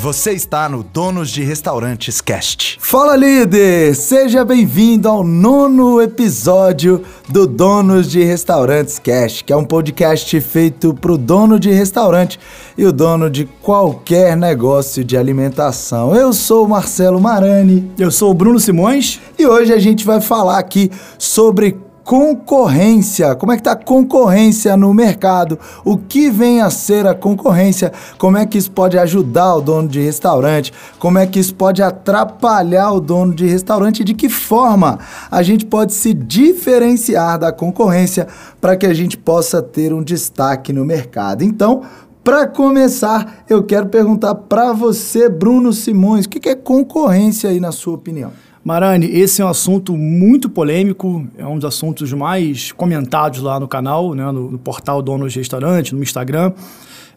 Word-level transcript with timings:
Você 0.00 0.32
está 0.32 0.66
no 0.66 0.82
Donos 0.82 1.28
de 1.28 1.42
Restaurantes 1.42 2.22
Cast. 2.22 2.78
Fala 2.80 3.14
líder, 3.14 3.94
seja 3.94 4.42
bem-vindo 4.46 5.06
ao 5.06 5.22
nono 5.22 6.00
episódio 6.00 7.04
do 7.28 7.46
Donos 7.46 8.10
de 8.10 8.24
Restaurantes 8.24 8.98
Cast, 8.98 9.44
que 9.44 9.52
é 9.52 9.56
um 9.56 9.64
podcast 9.64 10.40
feito 10.40 10.94
para 10.94 11.12
o 11.12 11.18
dono 11.18 11.60
de 11.60 11.70
restaurante 11.70 12.40
e 12.78 12.86
o 12.86 12.92
dono 12.92 13.28
de 13.28 13.44
qualquer 13.60 14.38
negócio 14.38 15.04
de 15.04 15.18
alimentação. 15.18 16.16
Eu 16.16 16.32
sou 16.32 16.64
o 16.64 16.68
Marcelo 16.68 17.20
Marani. 17.20 17.92
Eu 17.98 18.10
sou 18.10 18.30
o 18.30 18.34
Bruno 18.34 18.58
Simões. 18.58 19.20
E 19.38 19.46
hoje 19.46 19.70
a 19.70 19.78
gente 19.78 20.06
vai 20.06 20.22
falar 20.22 20.58
aqui 20.58 20.90
sobre 21.18 21.76
concorrência. 22.10 23.36
Como 23.36 23.52
é 23.52 23.54
que 23.54 23.60
está 23.60 23.70
a 23.70 23.76
concorrência 23.76 24.76
no 24.76 24.92
mercado? 24.92 25.56
O 25.84 25.96
que 25.96 26.28
vem 26.28 26.60
a 26.60 26.68
ser 26.68 27.06
a 27.06 27.14
concorrência? 27.14 27.92
Como 28.18 28.36
é 28.36 28.44
que 28.44 28.58
isso 28.58 28.72
pode 28.72 28.98
ajudar 28.98 29.54
o 29.54 29.60
dono 29.60 29.86
de 29.86 30.00
restaurante? 30.00 30.72
Como 30.98 31.20
é 31.20 31.26
que 31.28 31.38
isso 31.38 31.54
pode 31.54 31.80
atrapalhar 31.80 32.90
o 32.90 33.00
dono 33.00 33.32
de 33.32 33.46
restaurante? 33.46 34.02
De 34.02 34.12
que 34.12 34.28
forma 34.28 34.98
a 35.30 35.40
gente 35.44 35.64
pode 35.64 35.94
se 35.94 36.12
diferenciar 36.12 37.38
da 37.38 37.52
concorrência 37.52 38.26
para 38.60 38.76
que 38.76 38.86
a 38.86 38.92
gente 38.92 39.16
possa 39.16 39.62
ter 39.62 39.92
um 39.92 40.02
destaque 40.02 40.72
no 40.72 40.84
mercado? 40.84 41.44
Então, 41.44 41.82
para 42.24 42.44
começar, 42.44 43.44
eu 43.48 43.62
quero 43.62 43.86
perguntar 43.86 44.34
para 44.34 44.72
você, 44.72 45.28
Bruno 45.28 45.72
Simões, 45.72 46.26
o 46.26 46.28
que 46.28 46.48
é 46.48 46.56
concorrência 46.56 47.50
aí 47.50 47.60
na 47.60 47.70
sua 47.70 47.94
opinião? 47.94 48.32
Marani, 48.70 49.06
esse 49.06 49.42
é 49.42 49.44
um 49.44 49.48
assunto 49.48 49.96
muito 49.96 50.48
polêmico, 50.48 51.26
é 51.36 51.44
um 51.44 51.56
dos 51.56 51.64
assuntos 51.64 52.12
mais 52.12 52.70
comentados 52.70 53.40
lá 53.40 53.58
no 53.58 53.66
canal, 53.66 54.14
né, 54.14 54.24
no, 54.30 54.52
no 54.52 54.58
portal 54.60 55.02
Donos 55.02 55.32
de 55.32 55.40
Restaurante, 55.40 55.92
no 55.92 56.00
Instagram. 56.00 56.52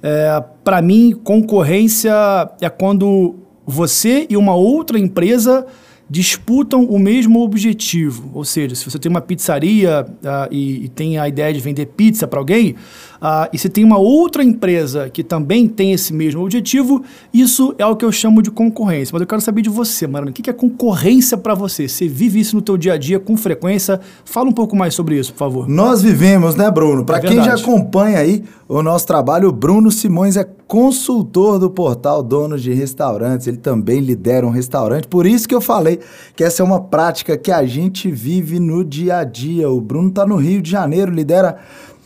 É, 0.02 0.44
Para 0.64 0.82
mim, 0.82 1.14
concorrência 1.24 2.12
é 2.60 2.68
quando 2.72 3.36
você 3.68 4.26
e 4.32 4.36
uma 4.36 4.56
outra 4.56 4.98
empresa 4.98 5.64
disputam 6.10 6.86
o 6.86 6.98
mesmo 6.98 7.42
objetivo. 7.42 8.32
Ou 8.34 8.44
seja, 8.44 8.74
se 8.74 8.90
você 8.90 8.98
tem 8.98 9.10
uma 9.10 9.22
pizzaria 9.22 10.06
uh, 10.06 10.52
e, 10.52 10.86
e, 10.86 10.90
tem 10.90 11.20
a 11.20 11.28
ideia 11.28 11.54
de 11.54 11.60
vender 11.60 11.86
pizza 11.86 12.28
para 12.28 12.40
alguém, 12.40 12.76
uh, 13.24 13.50
e 13.54 13.58
se 13.58 13.70
tem 13.70 13.84
uma 13.84 13.98
outra 13.98 14.44
empresa 14.44 15.10
que 15.10 15.24
também 15.24 15.68
tem 15.68 15.94
esse 15.94 16.14
mesmo 16.14 16.44
objetivo, 16.44 17.04
isso 17.34 17.74
é 17.78 17.86
o 17.86 17.96
que 17.96 18.04
eu 18.04 18.12
chamo 18.12 18.42
de 18.42 18.52
concorrência. 18.52 19.14
Mas 19.14 19.22
eu 19.22 19.28
quero 19.28 19.42
saber 19.42 19.62
de 19.62 19.70
você, 19.70 20.06
Marana, 20.06 20.32
o 20.32 20.34
que 20.34 20.50
é 20.50 20.54
concorrência 20.54 21.38
para 21.38 21.56
você? 21.56 21.88
Você 21.88 22.08
vive 22.08 22.40
isso 22.40 22.56
no 22.56 22.62
teu 22.62 22.78
dia 22.78 22.94
a 22.94 22.98
dia 22.98 23.20
com 23.20 23.38
frequência? 23.38 24.00
Fala 24.26 24.50
um 24.50 24.54
pouco 24.54 24.76
mais 24.76 24.94
sobre 24.94 25.18
isso, 25.18 25.32
por 25.32 25.40
favor. 25.40 25.70
Nós 25.70 26.02
vivemos, 26.02 26.56
né, 26.56 26.70
Bruno? 26.70 27.06
Para 27.06 27.18
é 27.18 27.22
quem 27.22 27.44
já 27.44 27.56
acompanha 27.56 28.20
aí 28.20 28.44
o 28.68 28.82
nosso 28.82 29.06
trabalho, 29.06 29.50
o 29.50 29.52
Bruno 29.52 29.92
Simões 29.92 30.36
é 30.36 30.44
consultor 30.68 31.60
do 31.60 31.70
portal 31.70 32.24
Donos 32.24 32.64
de 32.64 32.74
Restaurantes. 32.74 33.46
Ele 33.46 33.58
também 33.58 34.00
lidera 34.00 34.48
um 34.48 34.50
restaurante. 34.50 35.08
Por 35.08 35.28
isso 35.28 35.48
que 35.48 35.54
eu 35.54 35.62
falei 35.62 36.00
que 36.36 36.44
essa 36.44 36.64
é 36.64 36.66
uma 36.66 36.82
prática 36.82 37.38
que 37.38 37.52
a 37.52 37.64
gente 37.66 38.10
vive 38.10 38.60
no 38.60 38.84
dia 38.84 39.18
a 39.18 39.24
dia. 39.24 39.70
O 39.70 39.80
Bruno 39.80 40.10
está 40.10 40.26
no 40.26 40.38
Rio 40.38 40.62
de 40.62 40.72
Janeiro, 40.72 41.12
lidera 41.12 41.60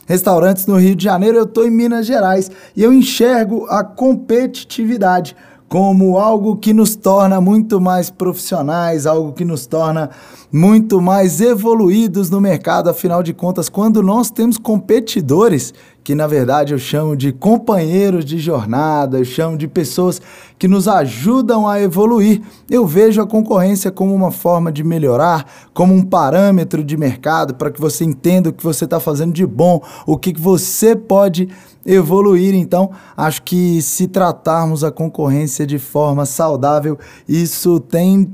restaurantes 0.08 0.66
no 0.66 0.77
Rio 0.77 0.95
de 0.95 1.03
Janeiro, 1.03 1.38
eu 1.38 1.44
estou 1.44 1.67
em 1.67 1.69
Minas 1.69 2.08
Gerais 2.08 2.50
e 2.75 2.81
eu 2.81 2.91
enxergo 2.91 3.67
a 3.69 3.83
competitividade 3.83 5.36
como 5.67 6.17
algo 6.17 6.55
que 6.55 6.73
nos 6.73 6.95
torna 6.95 7.41
muito 7.41 7.81
mais 7.81 8.09
profissionais, 8.09 9.05
algo 9.05 9.33
que 9.33 9.44
nos 9.44 9.67
torna 9.67 10.09
muito 10.49 11.02
mais 11.02 11.41
evoluídos 11.41 12.30
no 12.30 12.39
mercado. 12.39 12.89
Afinal 12.89 13.22
de 13.22 13.33
contas, 13.33 13.67
quando 13.67 14.02
nós 14.02 14.31
temos 14.31 14.58
competidores, 14.58 15.73
que 16.08 16.16
na 16.16 16.25
verdade 16.25 16.73
eu 16.73 16.80
chamo 16.80 17.17
de 17.17 17.33
companheiros 17.33 18.23
de 18.23 18.39
jornada, 18.39 19.17
eu 19.17 19.25
chamo 19.25 19.58
de 19.58 19.67
pessoas 19.67 20.22
que 20.58 20.66
nos 20.66 20.88
ajudam 20.88 21.67
a 21.67 21.81
evoluir, 21.81 22.42
eu 22.70 22.87
vejo 22.87 23.21
a 23.21 23.27
concorrência 23.27 23.92
como 23.92 24.15
uma 24.15 24.31
forma 24.31 24.71
de 24.71 24.86
melhorar, 24.86 25.45
como 25.73 25.93
um 25.93 26.02
parâmetro 26.02 26.81
de 26.81 26.95
mercado 26.95 27.55
para 27.55 27.70
que 27.70 27.81
você 27.81 28.05
entenda 28.05 28.48
o 28.48 28.54
que 28.54 28.64
você 28.64 28.86
está 28.86 29.02
fazendo 29.02 29.33
de 29.33 29.45
bom, 29.45 29.83
o 30.05 30.17
que 30.17 30.31
você 30.39 30.95
pode 30.95 31.49
evoluir. 31.86 32.55
Então, 32.55 32.89
acho 33.17 33.43
que 33.43 33.81
se 33.81 34.08
tratarmos 34.08 34.86
a 34.86 34.92
concorrência 34.92 35.67
de 35.67 35.77
forma 35.77 36.26
saudável, 36.26 36.98
isso 37.27 37.81
tem 37.81 38.33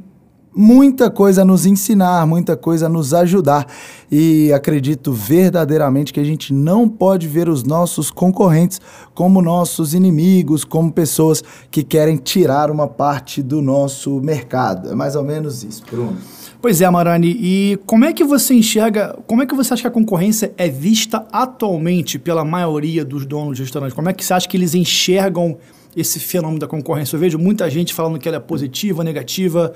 muita 0.55 1.09
coisa 1.09 1.41
a 1.41 1.45
nos 1.45 1.65
ensinar, 1.65 2.25
muita 2.25 2.55
coisa 2.55 2.85
a 2.85 2.89
nos 2.89 3.13
ajudar. 3.13 3.67
E 4.11 4.51
acredito 4.53 5.11
verdadeiramente 5.11 6.13
que 6.13 6.19
a 6.19 6.23
gente 6.23 6.53
não 6.53 6.87
pode 6.87 7.27
ver 7.27 7.49
os 7.49 7.63
nossos 7.63 8.11
concorrentes 8.11 8.79
como 9.13 9.41
nossos 9.41 9.93
inimigos, 9.93 10.63
como 10.63 10.91
pessoas 10.91 11.43
que 11.71 11.83
querem 11.83 12.17
tirar 12.17 12.69
uma 12.69 12.87
parte 12.87 13.41
do 13.41 13.61
nosso 13.61 14.19
mercado. 14.21 14.89
É 14.89 14.95
mais 14.95 15.15
ou 15.15 15.23
menos 15.23 15.63
isso, 15.63 15.83
Bruno. 15.89 16.17
Pois 16.63 16.79
é, 16.79 16.89
Marani, 16.89 17.27
e 17.41 17.77
como 17.85 18.05
é 18.05 18.13
que 18.13 18.23
você 18.23 18.53
enxerga, 18.53 19.19
como 19.27 19.43
é 19.43 19.45
que 19.45 19.53
você 19.53 19.73
acha 19.73 19.81
que 19.81 19.87
a 19.87 19.91
concorrência 19.91 20.53
é 20.57 20.69
vista 20.69 21.27
atualmente 21.29 22.17
pela 22.17 22.45
maioria 22.45 23.03
dos 23.03 23.25
donos 23.25 23.57
de 23.57 23.63
restaurantes? 23.63 23.93
Como 23.93 24.07
é 24.07 24.13
que 24.13 24.23
você 24.23 24.33
acha 24.33 24.47
que 24.47 24.55
eles 24.55 24.73
enxergam 24.73 25.57
esse 25.93 26.21
fenômeno 26.21 26.59
da 26.59 26.67
concorrência? 26.67 27.17
Eu 27.17 27.19
vejo 27.19 27.37
muita 27.37 27.69
gente 27.69 27.93
falando 27.93 28.17
que 28.17 28.29
ela 28.29 28.37
é 28.37 28.39
positiva, 28.39 29.03
negativa. 29.03 29.73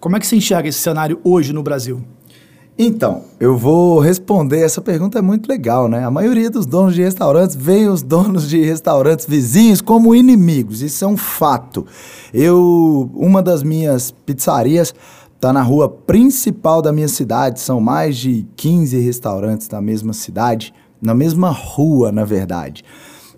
Como 0.00 0.16
é 0.16 0.20
que 0.20 0.26
você 0.26 0.36
enxerga 0.36 0.68
esse 0.68 0.78
cenário 0.78 1.20
hoje 1.24 1.52
no 1.52 1.62
Brasil? 1.62 2.00
Então, 2.78 3.24
eu 3.40 3.56
vou 3.56 3.98
responder. 3.98 4.60
Essa 4.60 4.80
pergunta 4.80 5.18
é 5.18 5.22
muito 5.22 5.48
legal, 5.48 5.88
né? 5.88 6.04
A 6.04 6.10
maioria 6.10 6.48
dos 6.48 6.64
donos 6.64 6.94
de 6.94 7.02
restaurantes 7.02 7.56
veem 7.56 7.88
os 7.88 8.00
donos 8.02 8.48
de 8.48 8.62
restaurantes 8.62 9.26
vizinhos 9.26 9.80
como 9.80 10.14
inimigos. 10.14 10.80
Isso 10.82 11.04
é 11.04 11.08
um 11.08 11.16
fato. 11.16 11.84
Eu, 12.32 13.10
uma 13.12 13.42
das 13.42 13.64
minhas 13.64 14.12
pizzarias 14.12 14.94
está 15.34 15.52
na 15.52 15.62
rua 15.62 15.88
principal 15.88 16.80
da 16.80 16.92
minha 16.92 17.08
cidade. 17.08 17.58
São 17.58 17.80
mais 17.80 18.16
de 18.16 18.46
15 18.54 19.00
restaurantes 19.00 19.68
na 19.68 19.80
mesma 19.80 20.12
cidade, 20.12 20.72
na 21.02 21.14
mesma 21.14 21.50
rua, 21.50 22.12
na 22.12 22.24
verdade. 22.24 22.84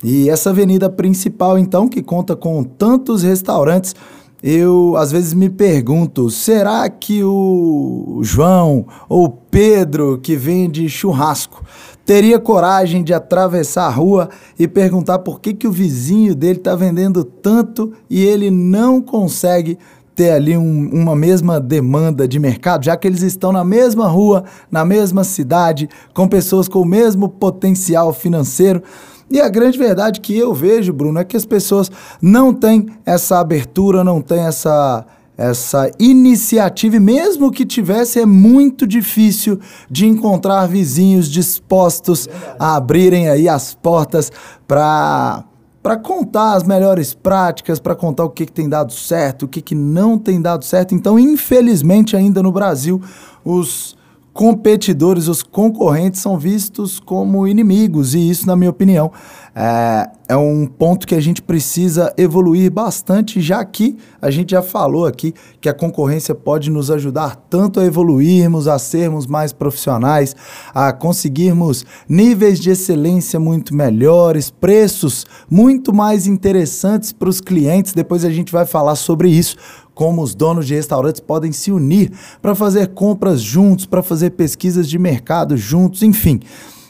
E 0.05 0.29
essa 0.29 0.51
avenida 0.51 0.91
principal, 0.91 1.59
então, 1.59 1.89
que 1.89 2.03
conta 2.03 2.37
com 2.37 2.63
tantos 2.63 3.23
restaurantes 3.23 3.95
eu 4.43 4.95
às 4.97 5.13
vezes 5.13 5.35
me 5.35 5.51
pergunto: 5.51 6.31
será 6.31 6.89
que 6.89 7.23
o 7.23 8.21
João 8.23 8.87
ou 9.09 9.29
Pedro, 9.29 10.19
que 10.19 10.37
vende 10.37 10.89
churrasco, 10.89 11.65
teria 12.05 12.39
coragem 12.39 13.05
de 13.05 13.13
atravessar 13.13 13.87
a 13.87 13.91
rua 13.91 14.29
e 14.59 14.67
perguntar 14.67 15.21
por 15.21 15.41
que, 15.41 15.53
que 15.53 15.69
o 15.69 15.73
vizinho 15.73 16.35
dele 16.35 16.59
está 16.59 16.75
vendendo 16.75 17.23
tanto 17.23 17.93
e 18.09 18.25
ele 18.25 18.51
não 18.51 19.01
consegue 19.01 19.79
ter 20.15 20.33
ali 20.33 20.57
um, 20.57 20.91
uma 20.93 21.17
mesma 21.17 21.59
demanda 21.59 22.29
de 22.29 22.39
mercado, 22.39 22.85
já 22.85 22.97
que 22.97 23.07
eles 23.07 23.23
estão 23.23 23.53
na 23.53 23.65
mesma 23.65 24.07
rua, 24.07 24.45
na 24.71 24.85
mesma 24.85 25.25
cidade, 25.25 25.89
com 26.13 26.29
pessoas 26.29 26.69
com 26.69 26.81
o 26.81 26.85
mesmo 26.85 27.29
potencial 27.29 28.13
financeiro? 28.13 28.83
E 29.31 29.41
a 29.41 29.49
grande 29.49 29.79
verdade 29.79 30.21
que 30.21 30.37
eu 30.37 30.53
vejo, 30.53 30.93
Bruno, 30.93 31.21
é 31.21 31.25
que 31.25 31.37
as 31.37 31.47
pessoas 31.47 31.91
não 32.21 32.53
têm 32.53 32.87
essa 33.07 33.39
abertura, 33.39 34.03
não 34.03 34.21
têm 34.21 34.41
essa 34.41 35.07
essa 35.41 35.91
iniciativa, 35.99 36.97
e 36.97 37.01
mesmo 37.01 37.51
que 37.51 37.65
tivesse, 37.65 38.21
é 38.21 38.27
muito 38.27 38.87
difícil 38.87 39.59
de 39.91 40.07
encontrar 40.07 40.67
vizinhos 40.67 41.31
dispostos 41.31 42.29
a 42.59 42.77
abrirem 42.77 43.27
aí 43.27 43.49
as 43.49 43.73
portas 43.73 44.31
para 44.69 45.43
para 45.83 45.97
contar 45.97 46.57
as 46.57 46.63
melhores 46.63 47.15
práticas, 47.15 47.81
para 47.81 47.95
contar 47.95 48.25
o 48.25 48.29
que, 48.29 48.45
que 48.45 48.53
tem 48.53 48.69
dado 48.69 48.93
certo, 48.93 49.45
o 49.45 49.49
que, 49.49 49.63
que 49.63 49.75
não 49.75 50.19
tem 50.19 50.39
dado 50.39 50.63
certo. 50.63 50.95
Então, 50.95 51.19
infelizmente, 51.19 52.15
ainda 52.15 52.43
no 52.43 52.53
Brasil, 52.53 53.01
os 53.43 53.97
competidores, 54.33 55.29
os 55.29 55.43
concorrentes 55.43 56.21
são 56.21 56.39
vistos 56.39 57.01
como 57.01 57.47
inimigos, 57.47 58.15
e 58.15 58.31
isso, 58.31 58.47
na 58.47 58.55
minha 58.55 58.71
opinião, 58.71 59.11
é, 59.55 60.09
é, 60.29 60.37
um 60.37 60.65
ponto 60.65 61.07
que 61.07 61.15
a 61.15 61.21
gente 61.21 61.43
precisa 61.43 62.15
evoluir 62.17 62.71
bastante, 62.71 63.41
já 63.41 63.65
que 63.65 63.97
a 64.23 64.31
gente 64.31 64.53
já 64.53 64.63
falou 64.63 65.05
aqui 65.05 65.35
que 65.61 65.69
a 65.69 65.75
concorrência 65.75 66.35
pode 66.35 66.71
nos 66.71 66.91
ajudar 66.91 67.35
tanto 67.51 67.81
a 67.81 67.85
evoluirmos, 67.85 68.69
a 68.69 68.79
sermos 68.79 69.27
mais 69.27 69.53
profissionais, 69.53 70.37
a 70.73 70.93
conseguirmos 70.93 71.85
níveis 72.09 72.61
de 72.61 72.71
excelência 72.71 73.41
muito 73.41 73.75
melhores, 73.75 74.51
preços 74.51 75.27
muito 75.51 75.93
mais 75.93 76.29
interessantes 76.29 77.13
para 77.13 77.29
os 77.29 77.41
clientes. 77.41 77.93
Depois 77.93 78.25
a 78.25 78.31
gente 78.31 78.53
vai 78.53 78.65
falar 78.65 78.95
sobre 78.95 79.29
isso 79.29 79.57
como 80.01 80.23
os 80.23 80.35
donos 80.35 80.67
de 80.67 80.75
restaurantes 80.75 81.21
podem 81.21 81.53
se 81.53 81.71
unir 81.71 82.11
para 82.41 82.55
fazer 82.55 82.87
compras 82.95 83.43
juntos, 83.43 83.85
para 83.85 84.03
fazer 84.03 84.31
pesquisas 84.31 84.89
de 84.89 84.99
mercado 84.99 85.59
juntos, 85.59 86.03
enfim. 86.03 86.41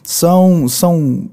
São, 0.05 0.69
são, 0.69 1.29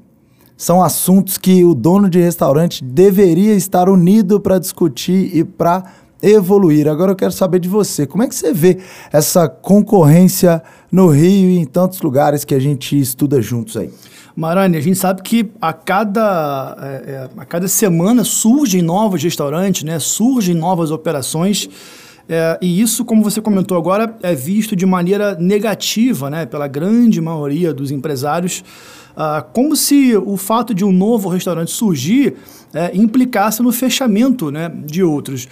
são 0.57 0.81
assuntos 0.81 1.37
que 1.37 1.63
o 1.63 1.75
dono 1.75 2.09
de 2.09 2.19
restaurante 2.19 2.83
deveria 2.83 3.53
estar 3.53 3.89
unido 3.89 4.39
para 4.39 4.57
discutir 4.57 5.29
e 5.37 5.43
para 5.43 5.83
evoluir. 6.19 6.87
Agora 6.87 7.11
eu 7.11 7.15
quero 7.15 7.31
saber 7.31 7.59
de 7.59 7.69
você, 7.69 8.07
como 8.07 8.23
é 8.23 8.27
que 8.27 8.33
você 8.33 8.51
vê 8.51 8.79
essa 9.13 9.47
concorrência 9.47 10.63
no 10.91 11.09
Rio 11.09 11.47
e 11.47 11.59
em 11.59 11.65
tantos 11.65 12.01
lugares 12.01 12.43
que 12.43 12.55
a 12.55 12.59
gente 12.59 12.99
estuda 12.99 13.39
juntos 13.39 13.77
aí? 13.77 13.91
Marani, 14.37 14.77
a 14.77 14.81
gente 14.81 14.99
sabe 14.99 15.23
que 15.23 15.49
a 15.59 15.73
cada, 15.73 16.77
é, 16.79 17.11
é, 17.11 17.29
a 17.37 17.43
cada 17.43 17.67
semana 17.67 18.23
surgem 18.23 18.83
novos 18.83 19.23
restaurantes, 19.23 19.81
né? 19.81 19.97
surgem 19.97 20.53
novas 20.53 20.91
operações. 20.91 21.67
É, 22.29 22.55
e 22.61 22.79
isso, 22.79 23.03
como 23.03 23.23
você 23.23 23.41
comentou 23.41 23.75
agora, 23.75 24.15
é 24.21 24.35
visto 24.35 24.75
de 24.75 24.85
maneira 24.85 25.33
negativa 25.39 26.29
né, 26.29 26.45
pela 26.45 26.67
grande 26.67 27.19
maioria 27.19 27.73
dos 27.73 27.89
empresários, 27.89 28.63
ah, 29.15 29.41
como 29.41 29.75
se 29.75 30.15
o 30.15 30.37
fato 30.37 30.71
de 30.71 30.85
um 30.85 30.91
novo 30.91 31.29
restaurante 31.29 31.71
surgir 31.71 32.35
é, 32.75 32.95
implicasse 32.95 33.63
no 33.63 33.71
fechamento 33.71 34.51
né, 34.51 34.71
de 34.85 35.01
outros. 35.01 35.47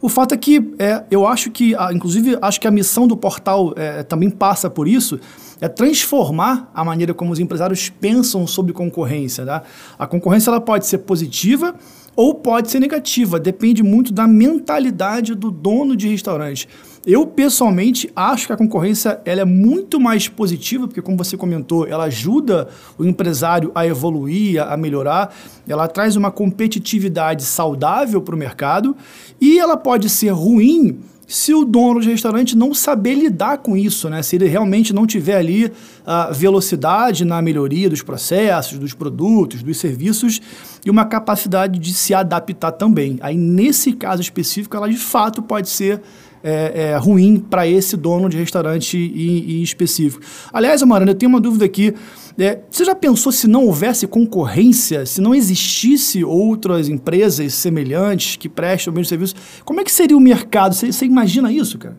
O 0.00 0.08
fato 0.08 0.32
é 0.32 0.38
que 0.38 0.72
é, 0.78 1.04
eu 1.10 1.26
acho 1.26 1.50
que, 1.50 1.74
inclusive, 1.92 2.38
acho 2.40 2.58
que 2.58 2.66
a 2.66 2.70
missão 2.70 3.06
do 3.06 3.18
portal 3.18 3.74
é, 3.76 4.02
também 4.02 4.30
passa 4.30 4.70
por 4.70 4.88
isso, 4.88 5.20
é 5.60 5.68
transformar 5.68 6.70
a 6.74 6.84
maneira 6.84 7.12
como 7.12 7.32
os 7.32 7.38
empresários 7.38 7.88
pensam 7.88 8.46
sobre 8.46 8.72
concorrência. 8.72 9.44
Tá? 9.44 9.62
A 9.98 10.06
concorrência 10.06 10.50
ela 10.50 10.60
pode 10.60 10.86
ser 10.86 10.98
positiva 10.98 11.74
ou 12.16 12.34
pode 12.34 12.70
ser 12.70 12.80
negativa, 12.80 13.38
depende 13.38 13.82
muito 13.82 14.12
da 14.12 14.26
mentalidade 14.26 15.34
do 15.34 15.50
dono 15.50 15.96
de 15.96 16.08
restaurante. 16.08 16.68
Eu, 17.06 17.26
pessoalmente, 17.26 18.10
acho 18.14 18.46
que 18.46 18.52
a 18.52 18.56
concorrência 18.56 19.22
ela 19.24 19.40
é 19.40 19.44
muito 19.44 19.98
mais 19.98 20.28
positiva, 20.28 20.86
porque, 20.86 21.00
como 21.00 21.16
você 21.16 21.34
comentou, 21.34 21.86
ela 21.86 22.04
ajuda 22.04 22.68
o 22.98 23.04
empresário 23.06 23.72
a 23.74 23.86
evoluir, 23.86 24.62
a 24.62 24.76
melhorar, 24.76 25.34
ela 25.66 25.88
traz 25.88 26.14
uma 26.14 26.30
competitividade 26.30 27.42
saudável 27.44 28.20
para 28.20 28.34
o 28.34 28.38
mercado 28.38 28.94
e 29.40 29.58
ela 29.58 29.78
pode 29.78 30.10
ser 30.10 30.30
ruim 30.30 30.98
se 31.30 31.54
o 31.54 31.64
dono 31.64 32.00
de 32.00 32.10
restaurante 32.10 32.56
não 32.56 32.74
saber 32.74 33.14
lidar 33.14 33.58
com 33.58 33.76
isso, 33.76 34.10
né? 34.10 34.20
Se 34.20 34.34
ele 34.34 34.48
realmente 34.48 34.92
não 34.92 35.06
tiver 35.06 35.36
ali 35.36 35.70
a 36.04 36.32
velocidade 36.32 37.24
na 37.24 37.40
melhoria 37.40 37.88
dos 37.88 38.02
processos, 38.02 38.78
dos 38.80 38.94
produtos, 38.94 39.62
dos 39.62 39.78
serviços 39.78 40.40
e 40.84 40.90
uma 40.90 41.04
capacidade 41.04 41.78
de 41.78 41.94
se 41.94 42.12
adaptar 42.12 42.72
também. 42.72 43.16
Aí, 43.22 43.36
nesse 43.36 43.92
caso 43.92 44.20
específico, 44.20 44.76
ela 44.76 44.88
de 44.88 44.96
fato 44.96 45.40
pode 45.40 45.68
ser 45.68 46.02
é, 46.42 46.72
é, 46.74 46.96
ruim 46.96 47.38
para 47.38 47.64
esse 47.66 47.96
dono 47.96 48.28
de 48.28 48.36
restaurante 48.36 48.96
em, 48.96 49.58
em 49.58 49.62
específico. 49.62 50.24
Aliás, 50.52 50.82
Amarana, 50.82 51.12
eu 51.12 51.14
tenho 51.14 51.30
uma 51.30 51.40
dúvida 51.40 51.64
aqui. 51.64 51.94
É, 52.40 52.60
você 52.70 52.84
já 52.86 52.94
pensou 52.94 53.30
se 53.30 53.46
não 53.46 53.66
houvesse 53.66 54.06
concorrência, 54.06 55.04
se 55.04 55.20
não 55.20 55.34
existisse 55.34 56.24
outras 56.24 56.88
empresas 56.88 57.52
semelhantes 57.52 58.36
que 58.36 58.48
prestam 58.48 58.92
o 58.92 58.96
mesmo 58.96 59.08
serviço, 59.08 59.34
como 59.64 59.80
é 59.80 59.84
que 59.84 59.92
seria 59.92 60.16
o 60.16 60.20
mercado? 60.20 60.74
Você, 60.74 60.90
você 60.90 61.04
imagina 61.04 61.52
isso, 61.52 61.78
cara? 61.78 61.96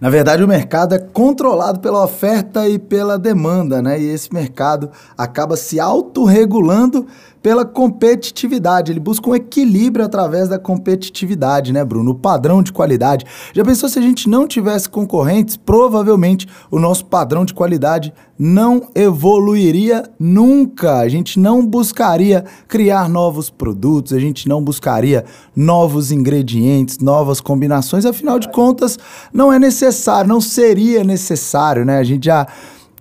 Na 0.00 0.08
verdade, 0.08 0.42
o 0.42 0.48
mercado 0.48 0.94
é 0.94 0.98
controlado 0.98 1.80
pela 1.80 2.04
oferta 2.04 2.68
e 2.68 2.78
pela 2.78 3.18
demanda, 3.18 3.82
né? 3.82 4.00
E 4.00 4.04
esse 4.04 4.32
mercado 4.32 4.90
acaba 5.16 5.56
se 5.56 5.78
autorregulando 5.78 7.06
pela 7.42 7.64
competitividade. 7.64 8.92
Ele 8.92 9.00
busca 9.00 9.28
um 9.28 9.34
equilíbrio 9.34 10.04
através 10.04 10.48
da 10.48 10.58
competitividade, 10.58 11.72
né, 11.72 11.84
Bruno? 11.84 12.12
O 12.12 12.14
padrão 12.14 12.62
de 12.62 12.72
qualidade. 12.72 13.26
Já 13.52 13.64
pensou 13.64 13.88
se 13.88 13.98
a 13.98 14.02
gente 14.02 14.28
não 14.28 14.46
tivesse 14.46 14.88
concorrentes? 14.88 15.56
Provavelmente 15.56 16.46
o 16.70 16.78
nosso 16.78 17.04
padrão 17.04 17.44
de 17.44 17.52
qualidade 17.52 18.14
não 18.38 18.88
evoluiria 18.94 20.04
nunca. 20.18 20.98
A 20.98 21.08
gente 21.08 21.38
não 21.38 21.66
buscaria 21.66 22.44
criar 22.68 23.08
novos 23.08 23.50
produtos, 23.50 24.12
a 24.12 24.18
gente 24.18 24.48
não 24.48 24.62
buscaria 24.62 25.24
novos 25.54 26.12
ingredientes, 26.12 26.98
novas 26.98 27.40
combinações. 27.40 28.06
Afinal 28.06 28.38
de 28.38 28.48
contas, 28.50 28.98
não 29.32 29.52
é 29.52 29.58
necessário, 29.58 30.28
não 30.28 30.40
seria 30.40 31.02
necessário, 31.02 31.84
né? 31.84 31.98
A 31.98 32.04
gente 32.04 32.26
já 32.26 32.46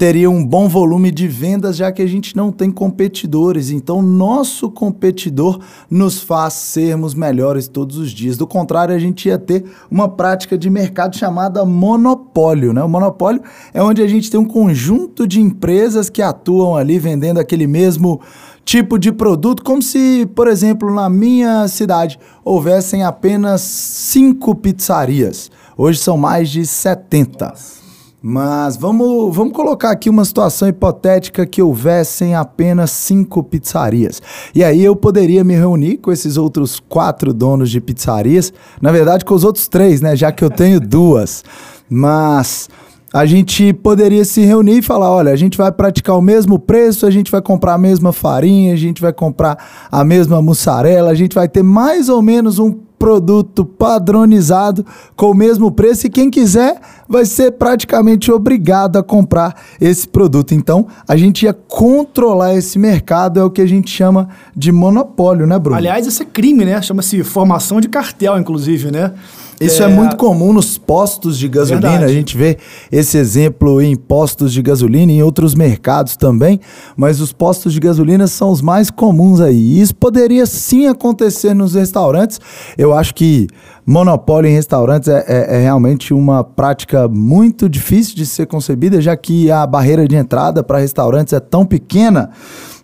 teria 0.02 0.32
um 0.32 0.44
bom 0.44 0.68
volume 0.68 1.12
de 1.12 1.28
vendas, 1.28 1.78
já 1.78 1.92
que 1.92 2.02
a 2.02 2.08
gente 2.08 2.36
não 2.36 2.52
tem 2.52 2.72
competidores. 2.72 3.70
Então, 3.70 4.02
nosso 4.02 4.68
competidor 4.72 5.60
nos 5.88 6.20
faz 6.20 6.56
sermos 6.56 7.14
melhores 7.14 7.68
todos 7.68 7.98
os 7.98 8.10
dias. 8.10 8.36
Do 8.36 8.48
contrário, 8.48 8.96
a 8.96 8.98
gente 8.98 9.28
ia 9.28 9.38
ter 9.38 9.64
uma 9.92 10.10
prática 10.10 10.58
de 10.58 10.72
mercado 10.72 11.16
chamada 11.16 11.64
monopólio. 11.64 12.74
Né? 12.74 12.84
O 12.84 12.90
monopólio 12.90 13.44
é 13.76 13.84
onde 13.84 14.02
a 14.02 14.08
gente 14.08 14.32
tem 14.32 14.40
um 14.40 14.46
conjunto 14.46 15.28
de 15.28 15.40
empresas 15.40 16.10
que 16.10 16.24
atuam 16.24 16.76
ali 16.76 16.98
vendendo 16.98 17.40
aquele 17.40 17.68
mesmo 17.68 18.22
tipo 18.66 18.98
de 18.98 19.12
produto, 19.12 19.62
como 19.62 19.84
se, 19.84 20.28
por 20.34 20.48
exemplo, 20.48 20.92
na 20.92 21.12
minha 21.12 21.68
cidade 21.68 22.18
houvessem 22.44 23.04
apenas 23.04 23.62
cinco 23.62 24.56
pizzarias. 24.56 25.52
Hoje 25.78 26.00
são 26.00 26.18
mais 26.18 26.50
de 26.50 26.66
70. 26.66 27.81
Mas 28.24 28.78
vamos, 28.78 29.36
vamos 29.36 29.52
colocar 29.52 29.90
aqui 29.90 30.08
uma 30.08 30.24
situação 30.24 30.68
hipotética 30.68 31.44
que 31.44 31.60
houvessem 31.60 32.36
apenas 32.36 32.92
cinco 32.92 33.44
pizzarias. 33.44 34.22
E 34.54 34.64
aí 34.64 34.84
eu 34.84 34.96
poderia 34.96 35.44
me 35.44 35.56
reunir 35.56 35.98
com 35.98 36.12
esses 36.12 36.38
outros 36.38 36.80
quatro 36.80 37.34
donos 37.34 37.72
de 37.72 37.82
pizzarias, 37.82 38.54
na 38.80 38.92
verdade 38.92 39.26
com 39.26 39.34
os 39.34 39.44
outros 39.44 39.68
três, 39.68 40.02
né? 40.02 40.16
Já 40.16 40.32
que 40.32 40.44
eu 40.44 40.52
tenho 40.52 40.80
duas. 40.86 41.44
Mas 41.90 42.70
a 43.12 43.26
gente 43.26 43.74
poderia 43.74 44.24
se 44.24 44.42
reunir 44.42 44.78
e 44.78 44.82
falar: 44.84 45.12
olha, 45.12 45.32
a 45.32 45.36
gente 45.36 45.58
vai 45.58 45.72
praticar 45.72 46.16
o 46.16 46.22
mesmo 46.22 46.60
preço, 46.60 47.08
a 47.08 47.12
gente 47.12 47.32
vai 47.32 47.42
comprar 47.42 47.74
a 47.74 47.78
mesma 47.78 48.14
farinha, 48.14 48.74
a 48.74 48.78
gente 48.78 49.02
vai 49.02 49.12
comprar 49.12 49.58
a 49.92 50.04
mesma 50.04 50.44
mussarela, 50.44 51.10
a 51.10 51.16
gente 51.16 51.34
vai 51.34 51.50
ter 51.50 51.64
mais 51.64 52.08
ou 52.08 52.22
menos 52.22 52.60
um 52.60 52.72
produto 53.02 53.66
padronizado 53.66 54.86
com 55.16 55.32
o 55.32 55.34
mesmo 55.34 55.72
preço 55.72 56.06
e 56.06 56.10
quem 56.10 56.30
quiser 56.30 56.80
vai 57.12 57.26
ser 57.26 57.52
praticamente 57.52 58.32
obrigado 58.32 58.98
a 58.98 59.04
comprar 59.04 59.56
esse 59.80 60.08
produto. 60.08 60.54
Então, 60.54 60.88
a 61.08 61.18
gente 61.18 61.44
ia 61.44 61.54
controlar 61.54 62.56
esse 62.56 62.80
mercado, 62.80 63.40
é 63.40 63.44
o 63.44 63.50
que 63.50 63.62
a 63.62 63.66
gente 63.66 63.92
chama 63.92 64.30
de 64.56 64.72
monopólio, 64.72 65.46
né, 65.46 65.60
Bruno? 65.60 65.78
Aliás, 65.78 66.08
isso 66.08 66.24
é 66.24 66.26
crime, 66.26 66.64
né? 66.66 66.82
Chama-se 66.82 67.24
formação 67.24 67.82
de 67.82 67.90
cartel, 67.90 68.38
inclusive, 68.40 68.92
né? 68.92 69.14
Isso 69.62 69.84
é... 69.84 69.86
é... 69.86 69.88
muito 69.88 70.18
comum 70.18 70.52
nos 70.52 70.78
postos 70.78 71.38
de 71.38 71.48
gasolina. 71.48 71.90
Verdade. 71.90 72.12
A 72.12 72.14
gente 72.14 72.36
vê 72.36 72.58
esse 72.92 73.18
exemplo 73.18 73.82
em 73.82 73.96
postos 73.96 74.52
de 74.52 74.62
gasolina 74.62 75.12
e 75.12 75.18
em 75.18 75.24
outros 75.24 75.54
mercados 75.54 76.18
também, 76.18 76.60
mas 76.98 77.22
os 77.22 77.32
postos 77.32 77.74
de 77.74 77.80
gasolina 77.80 78.26
são 78.26 78.50
os 78.50 78.62
mais 78.62 78.90
comuns 78.90 79.40
aí. 79.40 79.56
E 79.56 79.82
isso 79.82 79.96
poderia 79.96 80.46
sim 80.46 80.88
acontecer 80.88 81.54
nos 81.54 81.76
restaurantes. 81.76 82.40
Eu 82.78 82.94
acho 82.94 83.14
que 83.14 83.48
monopólio 83.86 84.50
em 84.50 84.54
restaurantes 84.54 85.10
é, 85.10 85.26
é, 85.28 85.56
é 85.58 85.62
realmente 85.62 86.14
uma 86.14 86.44
prática 86.44 87.08
muito 87.08 87.68
difícil 87.68 88.16
de 88.16 88.26
ser 88.26 88.46
concebida, 88.48 89.02
já 89.02 89.16
que 89.16 89.52
a 89.52 89.66
barreira 89.66 90.08
de 90.08 90.16
entrada 90.16 90.64
para 90.64 90.80
restaurantes 90.80 91.34
é 91.34 91.40
tão 91.40 91.66
pequena. 91.66 92.32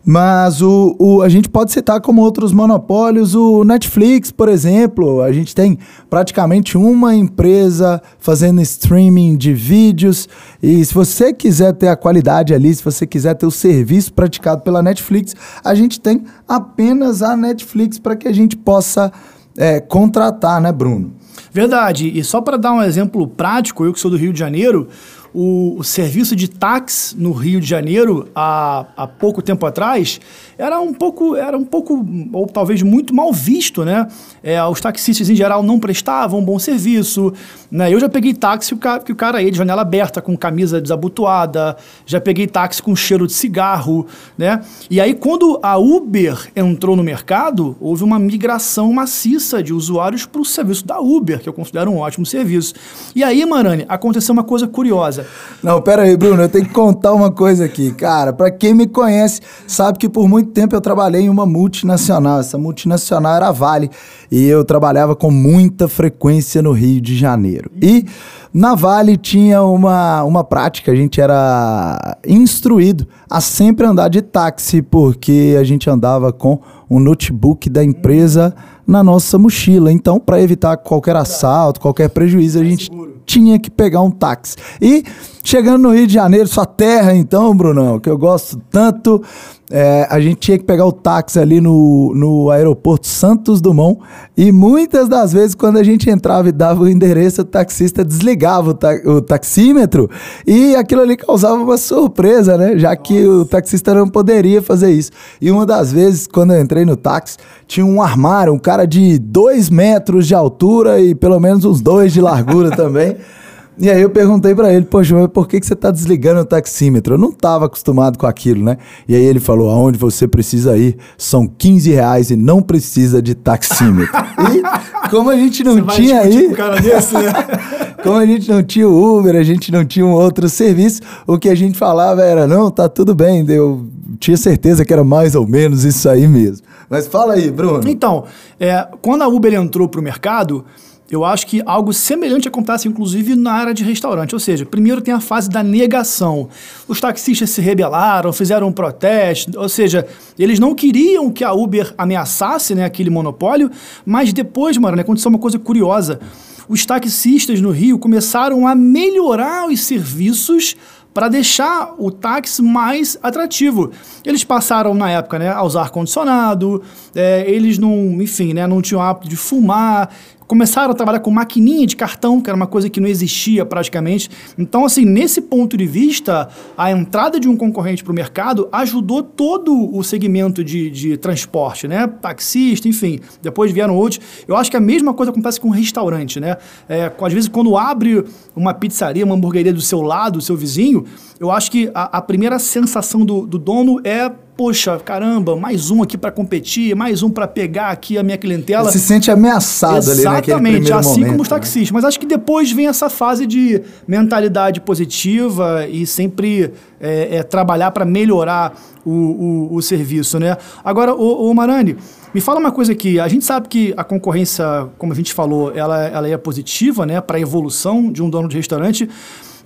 Mas 0.09 0.61
o, 0.61 0.95
o, 0.97 1.21
a 1.21 1.27
gente 1.27 1.49
pode 1.49 1.69
citar 1.69 1.99
como 1.99 2.21
outros 2.21 2.53
monopólios 2.53 3.35
o 3.35 3.65
Netflix, 3.65 4.31
por 4.31 4.47
exemplo. 4.47 5.21
A 5.21 5.33
gente 5.33 5.53
tem 5.53 5.77
praticamente 6.09 6.77
uma 6.77 7.13
empresa 7.13 8.01
fazendo 8.17 8.61
streaming 8.61 9.35
de 9.35 9.53
vídeos. 9.53 10.29
E 10.63 10.85
se 10.85 10.93
você 10.93 11.33
quiser 11.33 11.73
ter 11.73 11.89
a 11.89 11.97
qualidade 11.97 12.53
ali, 12.53 12.73
se 12.73 12.81
você 12.81 13.05
quiser 13.05 13.33
ter 13.33 13.45
o 13.45 13.51
serviço 13.51 14.13
praticado 14.13 14.61
pela 14.61 14.81
Netflix, 14.81 15.35
a 15.61 15.75
gente 15.75 15.99
tem 15.99 16.23
apenas 16.47 17.21
a 17.21 17.35
Netflix 17.35 17.99
para 17.99 18.15
que 18.15 18.29
a 18.29 18.33
gente 18.33 18.55
possa 18.55 19.11
é, 19.57 19.79
contratar, 19.79 20.61
né, 20.61 20.71
Bruno? 20.71 21.13
Verdade. 21.51 22.11
E 22.17 22.23
só 22.23 22.39
para 22.39 22.57
dar 22.57 22.73
um 22.73 22.81
exemplo 22.81 23.27
prático, 23.27 23.83
eu 23.83 23.91
que 23.91 23.99
sou 23.99 24.11
do 24.11 24.17
Rio 24.17 24.31
de 24.31 24.39
Janeiro, 24.39 24.87
o, 25.33 25.75
o, 25.79 25.83
serviço 25.83 26.35
de 26.35 26.47
táxi 26.47 27.17
no 27.17 27.31
Rio 27.31 27.59
de 27.59 27.67
Janeiro 27.67 28.27
há, 28.35 28.85
há 28.95 29.07
pouco 29.07 29.41
tempo 29.41 29.65
atrás 29.65 30.21
era 30.57 30.79
um 30.79 30.93
pouco, 30.93 31.35
era 31.35 31.57
um 31.57 31.63
pouco, 31.63 32.05
ou 32.33 32.47
talvez 32.47 32.81
muito 32.81 33.13
mal 33.13 33.31
visto, 33.31 33.85
né? 33.85 34.07
É, 34.43 34.63
os 34.63 34.81
taxistas 34.81 35.29
em 35.29 35.35
geral 35.35 35.61
não 35.61 35.79
prestavam 35.79 36.39
um 36.39 36.43
bom 36.43 36.57
serviço, 36.57 37.33
né? 37.69 37.93
Eu 37.93 37.99
já 37.99 38.09
peguei 38.09 38.33
táxi 38.33 38.73
o 38.73 38.77
cara, 38.77 39.01
que 39.01 39.11
o 39.11 39.15
cara 39.15 39.41
ia 39.41 39.51
de 39.51 39.57
janela 39.57 39.81
aberta, 39.81 40.21
com 40.21 40.35
camisa 40.37 40.81
desabotoada, 40.81 41.77
já 42.05 42.19
peguei 42.19 42.47
táxi 42.47 42.81
com 42.81 42.95
cheiro 42.95 43.27
de 43.27 43.33
cigarro, 43.33 44.07
né? 44.37 44.61
E 44.89 44.99
aí 44.99 45.13
quando 45.13 45.59
a 45.61 45.77
Uber 45.77 46.51
entrou 46.55 46.95
no 46.95 47.03
mercado, 47.03 47.75
houve 47.79 48.03
uma 48.03 48.17
migração 48.17 48.91
maciça 48.91 49.61
de 49.61 49.73
usuários 49.73 50.25
para 50.25 50.41
o 50.41 50.45
serviço 50.45 50.85
da 50.85 50.99
Uber, 50.99 51.39
que 51.39 51.49
eu 51.49 51.53
considero 51.53 51.91
um 51.91 51.97
ótimo 51.97 52.25
serviço. 52.25 52.73
E 53.15 53.23
aí, 53.23 53.45
Marani, 53.45 53.85
aconteceu 53.87 54.33
uma 54.33 54.43
coisa 54.43 54.67
curiosa. 54.67 55.25
Não, 55.61 55.81
pera 55.81 56.03
aí, 56.03 56.15
Bruno, 56.15 56.41
eu 56.41 56.49
tenho 56.49 56.65
que 56.65 56.73
contar 56.73 57.13
uma 57.13 57.31
coisa 57.31 57.65
aqui. 57.65 57.91
Cara, 57.93 58.33
para 58.33 58.49
quem 58.51 58.73
me 58.73 58.87
conhece, 58.87 59.41
sabe 59.67 59.97
que 59.97 60.09
por 60.09 60.27
muito 60.27 60.46
tempo 60.47 60.75
eu 60.75 60.81
trabalhei 60.81 61.21
em 61.21 61.29
uma 61.29 61.45
multinacional. 61.45 62.39
Essa 62.39 62.57
multinacional 62.57 63.35
era 63.35 63.47
a 63.49 63.51
Vale 63.51 63.89
e 64.31 64.45
eu 64.45 64.65
trabalhava 64.65 65.15
com 65.15 65.29
muita 65.29 65.87
frequência 65.87 66.61
no 66.61 66.71
Rio 66.71 66.99
de 66.99 67.15
Janeiro. 67.15 67.69
E 67.81 68.05
na 68.53 68.73
Vale 68.73 69.17
tinha 69.17 69.61
uma, 69.61 70.23
uma 70.23 70.43
prática, 70.43 70.91
a 70.91 70.95
gente 70.95 71.21
era 71.21 72.17
instruído 72.25 73.07
a 73.29 73.39
sempre 73.39 73.85
andar 73.85 74.07
de 74.07 74.21
táxi, 74.21 74.81
porque 74.81 75.55
a 75.59 75.63
gente 75.63 75.89
andava 75.89 76.33
com 76.33 76.59
um 76.89 76.99
notebook 76.99 77.69
da 77.69 77.83
empresa 77.83 78.55
na 78.87 79.03
nossa 79.03 79.37
mochila. 79.37 79.91
Então, 79.91 80.19
para 80.19 80.41
evitar 80.41 80.77
qualquer 80.77 81.15
assalto, 81.15 81.79
qualquer 81.79 82.09
prejuízo, 82.09 82.59
a 82.59 82.63
gente 82.63 82.89
tinha 83.25 83.59
que 83.59 83.69
pegar 83.69 84.01
um 84.01 84.09
táxi. 84.09 84.55
E 84.81 85.03
chegando 85.47 85.83
no 85.83 85.93
Rio 85.93 86.05
de 86.05 86.13
Janeiro, 86.13 86.45
sua 86.45 86.65
terra, 86.65 87.15
então, 87.15 87.55
Brunão, 87.55 88.01
que 88.01 88.09
eu 88.09 88.17
gosto 88.17 88.61
tanto, 88.69 89.23
é, 89.71 90.05
a 90.09 90.19
gente 90.19 90.35
tinha 90.39 90.57
que 90.57 90.65
pegar 90.65 90.85
o 90.85 90.91
táxi 90.91 91.39
ali 91.39 91.61
no, 91.61 92.13
no 92.13 92.51
aeroporto 92.51 93.07
Santos 93.07 93.61
Dumont. 93.61 93.97
E 94.35 94.51
muitas 94.51 95.07
das 95.07 95.31
vezes, 95.31 95.55
quando 95.55 95.77
a 95.77 95.83
gente 95.83 96.09
entrava 96.09 96.49
e 96.49 96.51
dava 96.51 96.83
o 96.83 96.89
endereço, 96.89 97.43
o 97.43 97.45
taxista 97.45 98.03
desligava 98.03 98.71
o, 98.71 98.73
ta 98.73 98.91
o 99.05 99.21
taxímetro 99.21 100.09
e 100.45 100.75
aquilo 100.75 101.01
ali 101.01 101.15
causava 101.15 101.55
uma 101.55 101.77
surpresa, 101.77 102.57
né? 102.57 102.77
Já 102.77 102.93
que 102.97 103.25
o 103.25 103.45
taxista 103.45 103.93
não 103.93 104.09
poderia 104.09 104.61
fazer 104.61 104.91
isso. 104.91 105.11
E 105.39 105.49
uma 105.49 105.65
das 105.65 105.93
vezes, 105.93 106.27
quando 106.27 106.53
eu 106.53 106.61
entrei 106.61 106.83
no 106.83 106.97
táxi, 106.97 107.37
tinha 107.65 107.85
um 107.85 108.01
armário, 108.01 108.51
um 108.51 108.59
cara 108.59 108.85
de 108.85 109.17
dois 109.17 109.69
metros 109.69 110.27
de 110.27 110.35
altura 110.35 110.99
e 110.99 111.15
pelo 111.15 111.39
menos 111.39 111.63
uns 111.63 111.79
dois 111.79 112.11
de 112.11 112.19
largura 112.19 112.69
também. 112.71 113.15
E 113.79 113.91
aí 113.91 114.01
eu 114.01 114.09
perguntei 114.09 114.55
para 114.55 114.73
ele, 114.73 114.85
pô, 114.85 115.03
João, 115.03 115.27
por 115.27 115.47
que, 115.47 115.59
que 115.59 115.65
você 115.65 115.75
tá 115.75 115.91
desligando 115.91 116.41
o 116.41 116.45
taxímetro? 116.45 117.13
Eu 117.13 117.17
não 117.17 117.31
tava 117.31 117.65
acostumado 117.67 118.17
com 118.17 118.25
aquilo, 118.25 118.63
né? 118.63 118.77
E 119.07 119.13
aí 119.13 119.23
ele 119.23 119.39
falou, 119.39 119.69
aonde 119.69 119.99
você 119.99 120.27
precisa 120.27 120.75
ir 120.75 120.97
são 121.15 121.47
15 121.47 121.91
reais 121.91 122.31
e 122.31 122.35
não 122.35 122.61
precisa 122.61 123.21
de 123.21 123.35
taxímetro. 123.35 124.11
e 124.51 125.09
como 125.09 125.29
a 125.29 125.35
gente 125.35 125.63
não 125.63 125.75
você 125.75 125.95
tinha 125.95 126.21
aí... 126.21 126.47
Um 126.47 126.53
cara 126.53 126.81
desse, 126.81 127.13
né? 127.13 127.33
como 128.01 128.17
a 128.17 128.25
gente 128.25 128.49
não 128.49 128.63
tinha 128.63 128.89
o 128.89 129.19
Uber, 129.19 129.35
a 129.35 129.43
gente 129.43 129.71
não 129.71 129.85
tinha 129.85 130.05
um 130.05 130.11
outro 130.11 130.49
serviço, 130.49 131.01
o 131.27 131.37
que 131.37 131.47
a 131.47 131.55
gente 131.55 131.77
falava 131.77 132.23
era, 132.23 132.47
não, 132.47 132.71
tá 132.71 132.89
tudo 132.89 133.13
bem, 133.13 133.45
eu 133.47 133.85
tinha 134.19 134.37
certeza 134.37 134.83
que 134.83 134.91
era 134.91 135.03
mais 135.03 135.35
ou 135.35 135.47
menos 135.47 135.83
isso 135.83 136.09
aí 136.09 136.27
mesmo. 136.27 136.65
Mas 136.89 137.05
fala 137.05 137.33
aí, 137.33 137.51
Bruno. 137.51 137.87
Então, 137.87 138.23
é, 138.59 138.87
quando 139.01 139.21
a 139.21 139.27
Uber 139.27 139.53
entrou 139.53 139.87
pro 139.87 140.01
mercado 140.01 140.65
eu 141.09 141.23
acho 141.23 141.47
que 141.47 141.61
algo 141.65 141.93
semelhante 141.93 142.47
acontece, 142.47 142.87
inclusive, 142.87 143.35
na 143.35 143.53
área 143.53 143.73
de 143.73 143.83
restaurante. 143.83 144.33
Ou 144.33 144.39
seja, 144.39 144.65
primeiro 144.65 145.01
tem 145.01 145.13
a 145.13 145.21
fase 145.21 145.49
da 145.49 145.63
negação. 145.63 146.49
Os 146.87 146.99
taxistas 146.99 147.49
se 147.49 147.61
rebelaram, 147.61 148.33
fizeram 148.33 148.67
um 148.67 148.71
protesto, 148.71 149.57
ou 149.57 149.69
seja, 149.69 150.05
eles 150.37 150.59
não 150.59 150.75
queriam 150.75 151.31
que 151.31 151.43
a 151.43 151.53
Uber 151.53 151.93
ameaçasse 151.97 152.75
né, 152.75 152.83
aquele 152.83 153.09
monopólio, 153.09 153.71
mas 154.05 154.33
depois, 154.33 154.77
mano, 154.77 154.97
né, 154.97 155.01
aconteceu 155.01 155.29
uma 155.29 155.39
coisa 155.39 155.57
curiosa. 155.57 156.19
Os 156.67 156.85
taxistas 156.85 157.61
no 157.61 157.71
Rio 157.71 157.97
começaram 157.97 158.67
a 158.67 158.75
melhorar 158.75 159.69
os 159.69 159.79
serviços 159.79 160.75
para 161.17 161.29
deixar 161.29 161.95
o 161.97 162.11
táxi 162.11 162.61
mais 162.61 163.17
atrativo. 163.23 163.91
Eles 164.23 164.43
passaram, 164.43 164.93
na 164.93 165.09
época, 165.09 165.39
né, 165.39 165.49
a 165.49 165.63
usar 165.63 165.81
ar-condicionado, 165.81 166.83
é, 167.15 167.43
eles 167.49 167.79
não, 167.79 168.21
enfim, 168.21 168.53
né, 168.53 168.67
não 168.67 168.83
tinham 168.83 169.01
hábito 169.01 169.27
de 169.27 169.35
fumar, 169.35 170.13
começaram 170.47 170.91
a 170.91 170.93
trabalhar 170.93 171.19
com 171.19 171.29
maquininha 171.29 171.85
de 171.85 171.95
cartão, 171.95 172.41
que 172.41 172.49
era 172.49 172.55
uma 172.55 172.65
coisa 172.65 172.89
que 172.89 172.99
não 172.99 173.07
existia 173.07 173.65
praticamente. 173.65 174.29
Então, 174.57 174.85
assim, 174.85 175.05
nesse 175.05 175.41
ponto 175.41 175.75
de 175.75 175.85
vista, 175.85 176.49
a 176.77 176.89
entrada 176.89 177.39
de 177.39 177.49
um 177.49 177.57
concorrente 177.57 178.03
para 178.03 178.11
o 178.11 178.15
mercado 178.15 178.69
ajudou 178.71 179.21
todo 179.21 179.95
o 179.95 180.03
segmento 180.03 180.63
de, 180.63 180.89
de 180.89 181.17
transporte, 181.17 181.87
né? 181.87 182.07
Taxista, 182.07 182.87
enfim. 182.87 183.19
Depois 183.41 183.71
vieram 183.71 183.95
outros. 183.95 184.21
Eu 184.47 184.55
acho 184.55 184.71
que 184.71 184.77
a 184.77 184.81
mesma 184.81 185.13
coisa 185.13 185.31
acontece 185.31 185.59
com 185.59 185.69
restaurante, 185.69 186.39
né? 186.39 186.57
É, 186.87 187.11
às 187.21 187.33
vezes, 187.33 187.49
quando 187.49 187.77
abre 187.77 188.23
uma 188.55 188.73
pizzaria, 188.73 189.25
uma 189.25 189.35
hamburgueria 189.35 189.73
do 189.73 189.81
seu 189.81 190.01
lado, 190.01 190.37
do 190.37 190.41
seu 190.41 190.55
vizinho, 190.55 191.05
eu 191.39 191.51
acho 191.51 191.69
que 191.69 191.91
a, 191.93 192.17
a 192.17 192.21
primeira 192.21 192.57
sensação 192.57 193.25
do, 193.25 193.45
do 193.45 193.59
dono 193.59 193.99
é 194.03 194.31
poxa, 194.57 194.97
caramba, 194.97 195.55
mais 195.55 195.91
um 195.91 196.01
aqui 196.01 196.17
para 196.17 196.31
competir, 196.31 196.95
mais 196.95 197.21
um 197.21 197.29
para 197.29 197.47
pegar 197.47 197.89
aqui 197.89 198.17
a 198.17 198.23
minha 198.23 198.39
clientela. 198.39 198.89
Ele 198.89 198.91
se 198.91 199.05
sente 199.05 199.29
ameaçado 199.29 199.97
Exatamente, 199.97 200.51
ali 200.51 200.77
Exatamente, 200.79 200.93
assim 200.93 201.09
momento, 201.09 201.29
como 201.29 201.41
os 201.43 201.49
né? 201.49 201.55
taxistas. 201.55 201.91
Né? 201.91 201.93
Mas 201.93 202.03
acho 202.03 202.19
que 202.19 202.25
depois 202.25 202.71
vem 202.71 202.87
essa 202.87 203.07
fase 203.07 203.45
de 203.45 203.79
mentalidade 204.07 204.81
positiva 204.81 205.87
e 205.87 206.07
sempre 206.07 206.73
é, 206.99 207.37
é, 207.37 207.43
trabalhar 207.43 207.91
para 207.91 208.03
melhorar 208.03 208.73
o, 209.05 209.11
o, 209.11 209.75
o, 209.75 209.81
serviço, 209.81 210.39
né? 210.39 210.57
Agora, 210.83 211.13
o, 211.13 211.51
o 211.51 211.53
Marani, 211.53 211.95
me 212.33 212.41
fala 212.41 212.59
uma 212.59 212.71
coisa 212.71 212.93
aqui. 212.93 213.19
A 213.19 213.27
gente 213.27 213.45
sabe 213.45 213.67
que 213.67 213.93
a 213.95 214.03
concorrência, 214.03 214.65
como 214.97 215.13
a 215.13 215.15
gente 215.15 215.33
falou, 215.33 215.71
ela, 215.75 216.05
ela 216.07 216.27
é 216.27 216.35
positiva, 216.35 217.05
né, 217.05 217.21
para 217.21 217.37
a 217.37 217.39
evolução 217.39 218.11
de 218.11 218.23
um 218.23 218.29
dono 218.29 218.49
de 218.49 218.57
restaurante. 218.57 219.07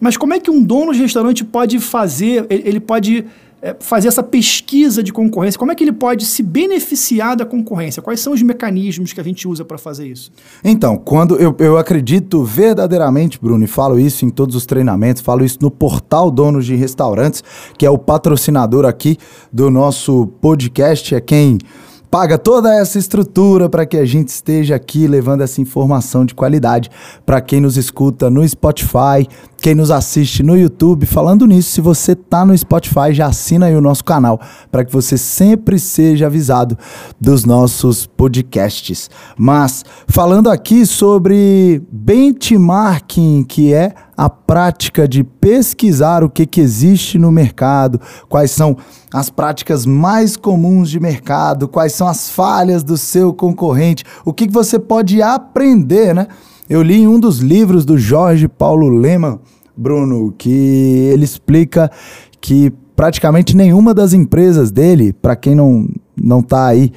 Mas 0.01 0.17
como 0.17 0.33
é 0.33 0.39
que 0.39 0.51
um 0.51 0.62
dono 0.62 0.93
de 0.93 1.00
restaurante 1.00 1.45
pode 1.45 1.79
fazer, 1.79 2.45
ele 2.50 2.79
pode 2.79 3.25
é, 3.62 3.75
fazer 3.80 4.08
essa 4.08 4.24
pesquisa 4.24 5.03
de 5.03 5.13
concorrência? 5.13 5.60
Como 5.60 5.72
é 5.72 5.75
que 5.75 5.84
ele 5.84 5.91
pode 5.91 6.25
se 6.25 6.41
beneficiar 6.41 7.36
da 7.36 7.46
concorrência? 7.46 8.01
Quais 8.01 8.20
são 8.20 8.34
os 8.34 8.41
mecanismos 8.41 9.13
que 9.13 9.22
a 9.22 9.24
gente 9.24 9.48
usa 9.48 9.63
para 9.63 9.77
fazer 9.77 10.08
isso? 10.08 10.32
Então, 10.63 10.98
quando 10.98 11.36
eu, 11.36 11.56
eu 11.60 11.77
acredito 11.77 12.44
verdadeiramente, 12.44 13.39
Bruno, 13.39 13.63
e 13.63 13.68
falo 13.68 14.00
isso 14.00 14.25
em 14.25 14.30
todos 14.30 14.56
os 14.56 14.65
treinamentos, 14.65 15.22
falo 15.22 15.46
isso 15.46 15.60
no 15.62 15.70
portal 15.70 16.32
Donos 16.32 16.65
de 16.65 16.75
Restaurantes, 16.75 17.44
que 17.77 17.86
é 17.86 17.89
o 17.89 17.98
patrocinador 17.98 18.86
aqui 18.86 19.18
do 19.51 19.70
nosso 19.70 20.27
podcast, 20.41 21.13
é 21.13 21.22
quem 21.22 21.60
paga 22.12 22.38
toda 22.38 22.75
essa 22.75 23.00
estrutura 23.00 23.70
para 23.70 23.86
que 23.86 23.96
a 23.96 24.03
gente 24.03 24.27
esteja 24.27 24.75
aqui 24.75 25.08
levando 25.08 25.41
essa 25.41 25.62
informação 25.62 26.25
de 26.25 26.36
qualidade 26.36 26.91
para 27.25 27.39
quem 27.39 27.62
nos 27.62 27.77
escuta 27.77 28.30
no 28.30 28.46
Spotify, 28.46 29.25
quem 29.62 29.75
nos 29.75 29.91
assiste 29.91 30.41
no 30.41 30.58
YouTube. 30.58 31.06
Falando 31.06 31.46
nisso, 31.46 31.70
se 31.70 31.82
você 31.82 32.15
tá 32.15 32.44
no 32.44 32.58
Spotify, 32.58 33.13
já 33.13 33.27
assina 33.27 33.68
aí 33.68 33.75
o 33.75 33.82
nosso 33.82 34.03
canal 34.03 34.41
para 34.72 34.84
que 34.84 34.91
você 34.91 35.18
sempre 35.18 35.77
seja 35.77 36.25
avisado 36.25 36.77
dos 37.20 37.46
nossos 37.46 38.08
podcasts. 38.08 39.10
Mas 39.38 39.86
falando 40.08 40.50
aqui 40.50 40.86
sobre 40.86 41.82
benchmarking, 41.91 43.44
que 43.44 43.72
é 43.72 43.94
a 44.18 44.30
prática 44.30 45.08
de 45.08 45.24
pesquisar 45.24 46.24
o 46.24 46.30
que, 46.30 46.46
que 46.46 46.60
existe 46.60 47.18
no 47.18 47.32
mercado, 47.32 48.01
quais 48.27 48.51
são 48.51 48.75
as 49.13 49.30
práticas 49.30 49.86
mais 49.86 50.36
comuns 50.36 50.89
de 50.89 51.00
mercado, 51.00 51.68
quais 51.68 51.94
são 51.94 52.08
as 52.08 52.30
falhas 52.30 52.84
do 52.84 52.98
seu 52.98 53.34
concorrente, 53.34 54.03
o 54.25 54.34
que, 54.34 54.48
que 54.48 54.53
você 54.53 54.80
pode 54.80 55.22
aprender, 55.22 56.15
né? 56.15 56.27
Eu 56.72 56.82
li 56.82 57.01
em 57.01 57.06
um 57.06 57.20
dos 57.20 57.40
livros 57.40 57.84
do 57.84 57.98
Jorge 57.98 58.48
Paulo 58.48 58.88
Lehmann, 58.88 59.40
Bruno, 59.75 60.34
que 60.38 61.10
ele 61.12 61.25
explica 61.25 61.92
que 62.40 62.72
praticamente 62.96 63.58
nenhuma 63.58 63.94
das 63.94 64.13
empresas 64.13 64.72
dele, 64.72 65.12
para 65.12 65.36
quem 65.36 65.54
não 65.54 65.90
não 66.16 66.40
está 66.40 66.68
aí 66.68 66.94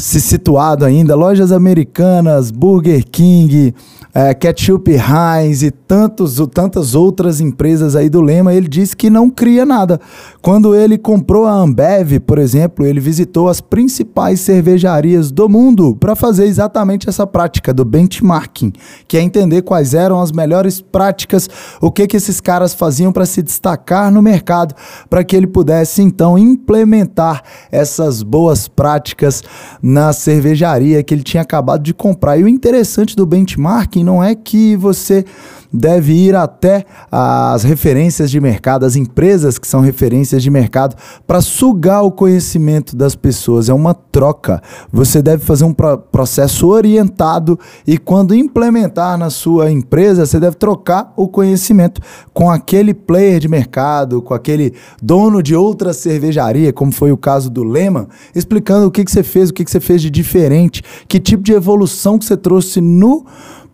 se 0.00 0.20
situado 0.20 0.84
ainda, 0.84 1.14
lojas 1.14 1.52
americanas, 1.52 2.50
Burger 2.50 3.04
King, 3.04 3.74
é, 4.14 4.34
Ketchup 4.34 4.90
Heinz 4.90 5.62
e 5.62 5.70
tantos, 5.70 6.40
tantas 6.52 6.94
outras 6.94 7.40
empresas 7.40 7.94
aí 7.94 8.08
do 8.08 8.20
Lema, 8.20 8.54
ele 8.54 8.66
disse 8.66 8.96
que 8.96 9.10
não 9.10 9.30
cria 9.30 9.64
nada. 9.64 10.00
Quando 10.40 10.74
ele 10.74 10.98
comprou 10.98 11.46
a 11.46 11.52
Ambev, 11.52 12.18
por 12.20 12.38
exemplo, 12.38 12.84
ele 12.84 12.98
visitou 12.98 13.48
as 13.48 13.60
principais 13.60 14.40
cervejarias 14.40 15.30
do 15.30 15.48
mundo 15.48 15.94
para 15.94 16.16
fazer 16.16 16.46
exatamente 16.46 17.08
essa 17.08 17.26
prática 17.26 17.72
do 17.72 17.84
benchmarking, 17.84 18.72
que 19.06 19.16
é 19.16 19.20
entender 19.20 19.62
quais 19.62 19.94
eram 19.94 20.20
as 20.20 20.32
melhores 20.32 20.80
práticas, 20.80 21.48
o 21.80 21.90
que 21.90 22.06
que 22.06 22.16
esses 22.16 22.40
caras 22.40 22.74
faziam 22.74 23.12
para 23.12 23.26
se 23.26 23.42
destacar 23.42 24.10
no 24.10 24.22
mercado, 24.22 24.74
para 25.08 25.22
que 25.22 25.36
ele 25.36 25.46
pudesse 25.46 26.02
então 26.02 26.38
implementar 26.38 27.42
essas 27.70 28.22
boas 28.22 28.66
práticas 28.66 29.42
na 29.90 30.12
cervejaria 30.12 31.02
que 31.02 31.12
ele 31.12 31.22
tinha 31.22 31.42
acabado 31.42 31.82
de 31.82 31.92
comprar. 31.92 32.38
E 32.38 32.44
o 32.44 32.48
interessante 32.48 33.16
do 33.16 33.26
benchmarking 33.26 34.04
não 34.04 34.22
é 34.22 34.34
que 34.34 34.76
você 34.76 35.24
deve 35.72 36.12
ir 36.12 36.34
até 36.34 36.84
as 37.10 37.62
referências 37.62 38.30
de 38.30 38.40
mercado, 38.40 38.84
as 38.84 38.96
empresas 38.96 39.58
que 39.58 39.66
são 39.66 39.80
referências 39.80 40.42
de 40.42 40.50
mercado, 40.50 40.96
para 41.26 41.40
sugar 41.40 42.02
o 42.02 42.10
conhecimento 42.10 42.96
das 42.96 43.14
pessoas. 43.14 43.68
É 43.68 43.74
uma 43.74 43.94
troca. 43.94 44.62
Você 44.92 45.22
deve 45.22 45.44
fazer 45.44 45.64
um 45.64 45.74
processo 45.74 46.68
orientado 46.68 47.58
e, 47.86 47.96
quando 47.98 48.34
implementar 48.34 49.16
na 49.16 49.30
sua 49.30 49.70
empresa, 49.70 50.26
você 50.26 50.40
deve 50.40 50.56
trocar 50.56 51.12
o 51.16 51.28
conhecimento 51.28 52.00
com 52.32 52.50
aquele 52.50 52.92
player 52.92 53.38
de 53.38 53.48
mercado, 53.48 54.20
com 54.22 54.34
aquele 54.34 54.74
dono 55.02 55.42
de 55.42 55.54
outra 55.54 55.92
cervejaria, 55.92 56.72
como 56.72 56.92
foi 56.92 57.12
o 57.12 57.16
caso 57.16 57.50
do 57.50 57.62
Lema, 57.62 58.08
explicando 58.34 58.86
o 58.86 58.90
que, 58.90 59.04
que 59.04 59.10
você 59.10 59.22
fez, 59.22 59.50
o 59.50 59.54
que, 59.54 59.64
que 59.64 59.70
você 59.70 59.80
fez 59.80 60.02
de 60.02 60.10
diferente, 60.10 60.82
que 61.06 61.20
tipo 61.20 61.42
de 61.42 61.52
evolução 61.52 62.18
que 62.18 62.24
você 62.24 62.36
trouxe 62.36 62.80
no 62.80 63.24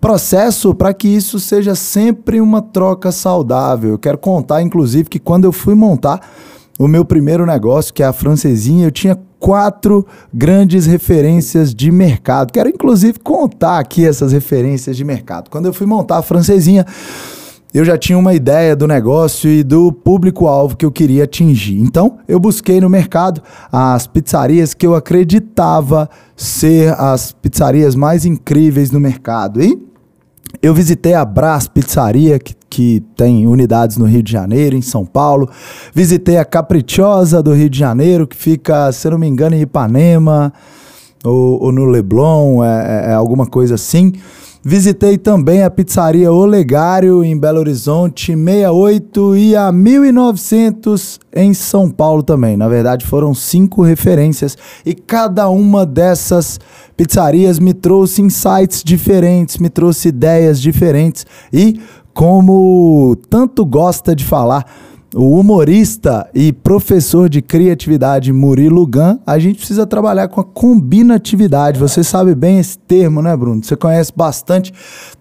processo 0.07 0.73
para 0.73 0.95
que 0.95 1.09
isso 1.09 1.41
seja 1.41 1.75
sempre 1.75 2.41
uma 2.41 2.63
troca 2.63 3.11
saudável. 3.11 3.91
Eu 3.91 3.99
quero 3.99 4.17
contar, 4.17 4.63
inclusive, 4.63 5.09
que 5.09 5.19
quando 5.19 5.47
eu 5.47 5.51
fui 5.51 5.75
montar 5.75 6.21
o 6.79 6.87
meu 6.87 7.05
primeiro 7.05 7.45
negócio, 7.45 7.93
que 7.93 8.05
é 8.05 8.07
a 8.07 8.13
francesinha, 8.13 8.87
eu 8.87 8.93
tinha 8.93 9.19
quatro 9.41 10.07
grandes 10.33 10.87
referências 10.87 11.75
de 11.75 11.91
mercado. 11.91 12.53
Quero, 12.53 12.69
inclusive, 12.69 13.19
contar 13.19 13.81
aqui 13.81 14.07
essas 14.07 14.31
referências 14.31 14.97
de 14.97 15.03
mercado. 15.03 15.51
Quando 15.51 15.67
eu 15.67 15.73
fui 15.73 15.89
montar 15.89 16.19
a 16.19 16.23
francesinha, 16.23 16.87
eu 17.75 17.85
já 17.85 17.99
tinha 17.99 18.17
uma 18.17 18.33
ideia 18.33 18.77
do 18.77 18.87
negócio 18.87 19.51
e 19.51 19.65
do 19.65 19.91
público-alvo 19.91 20.77
que 20.77 20.87
eu 20.87 20.93
queria 20.93 21.25
atingir. 21.25 21.81
Então, 21.81 22.19
eu 22.29 22.39
busquei 22.39 22.81
no 22.81 22.89
mercado 22.89 23.43
as 23.73 24.07
pizzarias 24.07 24.73
que 24.73 24.87
eu 24.87 24.95
acreditava 24.95 26.09
ser 26.37 26.95
as 26.97 27.33
pizzarias 27.33 27.97
mais 27.97 28.25
incríveis 28.25 28.93
no 28.93 29.01
mercado. 29.01 29.61
E 29.61 29.86
eu 30.63 30.75
visitei 30.75 31.15
a 31.15 31.25
Brás 31.25 31.69
Pizzaria, 31.69 32.39
que, 32.39 32.55
que 32.69 33.03
tem 33.17 33.47
unidades 33.47 33.97
no 33.97 34.05
Rio 34.05 34.23
de 34.23 34.33
Janeiro, 34.33 34.77
em 34.77 34.83
São 34.83 35.05
Paulo. 35.05 35.49
Visitei 35.95 36.39
a 36.39 36.45
Caprichosa 36.45 37.43
do 37.43 37.53
Rio 37.53 37.71
de 37.71 37.79
Janeiro, 37.79 38.27
que 38.27 38.37
fica, 38.37 38.91
se 38.93 39.09
não 39.09 39.19
me 39.19 39.27
engano, 39.27 39.57
em 39.57 39.63
Ipanema 39.63 40.53
ou, 41.25 41.65
ou 41.65 41.73
no 41.73 41.87
Leblon, 41.87 42.63
é, 42.65 42.69
é, 42.69 43.11
é 43.11 43.13
alguma 43.13 43.47
coisa 43.47 43.75
assim. 43.75 44.13
Visitei 44.69 45.17
também 45.17 45.63
a 45.63 45.71
pizzaria 45.71 46.33
Olegário 46.33 47.23
em 47.23 47.39
Belo 47.39 47.61
Horizonte, 47.61 48.35
68 48.35 49.37
e 49.37 49.55
a 49.55 49.71
1900 49.71 51.21
em 51.33 51.55
São 51.55 51.89
Paulo 51.89 52.21
também. 52.21 52.57
Na 52.57 52.69
verdade, 52.69 53.07
foram 53.07 53.33
cinco 53.33 53.83
referências 53.83 54.59
e 54.85 54.93
cada 54.93 55.49
uma 55.49 55.87
dessas 55.87 56.59
pizzarias 56.97 57.59
me 57.59 57.75
trouxe 57.75 58.23
insights 58.23 58.83
diferentes, 58.83 59.59
me 59.59 59.69
trouxe 59.69 60.09
ideias 60.09 60.61
diferentes 60.61 61.27
e 61.53 61.81
como 62.15 63.17
tanto 63.29 63.65
gosta 63.65 64.17
de 64.17 64.25
falar 64.25 64.65
o 65.15 65.39
humorista 65.39 66.29
e 66.35 66.53
professor 66.53 67.29
de 67.29 67.41
criatividade 67.41 68.33
Murilo 68.33 68.87
Gun, 68.87 69.19
a 69.27 69.39
gente 69.39 69.59
precisa 69.59 69.87
trabalhar 69.87 70.29
com 70.29 70.41
a 70.41 70.45
combinatividade. 70.45 71.79
Você 71.79 72.03
sabe 72.03 72.35
bem 72.35 72.59
esse 72.59 72.77
termo, 72.77 73.23
né, 73.23 73.35
Bruno? 73.37 73.65
Você 73.65 73.77
conhece 73.77 74.13
bastante, 74.15 74.75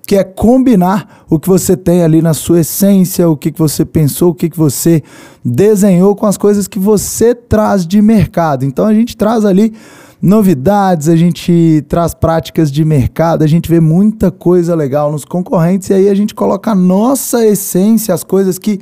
que 0.05 0.15
é 0.15 0.23
combinar 0.23 1.25
o 1.29 1.39
que 1.39 1.47
você 1.47 1.77
tem 1.77 2.03
ali 2.03 2.21
na 2.21 2.33
sua 2.33 2.59
essência, 2.61 3.29
o 3.29 3.37
que, 3.37 3.51
que 3.51 3.59
você 3.59 3.85
pensou, 3.85 4.31
o 4.31 4.35
que, 4.35 4.49
que 4.49 4.57
você 4.57 5.03
desenhou 5.43 6.13
com 6.13 6.25
as 6.25 6.37
coisas 6.37 6.67
que 6.67 6.79
você 6.79 7.33
traz 7.33 7.87
de 7.87 8.01
mercado. 8.01 8.65
Então 8.65 8.85
a 8.85 8.93
gente 8.93 9.15
traz 9.15 9.45
ali 9.45 9.73
novidades, 10.21 11.09
a 11.09 11.15
gente 11.15 11.83
traz 11.87 12.13
práticas 12.13 12.71
de 12.71 12.83
mercado, 12.83 13.43
a 13.43 13.47
gente 13.47 13.69
vê 13.69 13.79
muita 13.79 14.31
coisa 14.31 14.75
legal 14.75 15.11
nos 15.11 15.25
concorrentes 15.25 15.89
e 15.89 15.93
aí 15.93 16.09
a 16.09 16.15
gente 16.15 16.33
coloca 16.33 16.71
a 16.71 16.75
nossa 16.75 17.45
essência, 17.45 18.13
as 18.13 18.23
coisas 18.23 18.57
que 18.57 18.79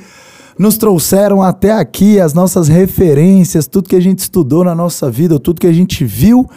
nos 0.58 0.78
trouxeram 0.78 1.42
até 1.42 1.72
aqui, 1.72 2.20
as 2.20 2.34
nossas 2.34 2.68
referências, 2.68 3.68
tudo 3.68 3.90
que 3.90 3.96
a 3.96 4.02
gente 4.02 4.20
estudou 4.20 4.64
na 4.64 4.76
nossa 4.76 5.10
vida, 5.10 5.40
tudo 5.40 5.60
que 5.60 5.68
a 5.68 5.74
gente 5.74 6.06
viu. 6.06 6.48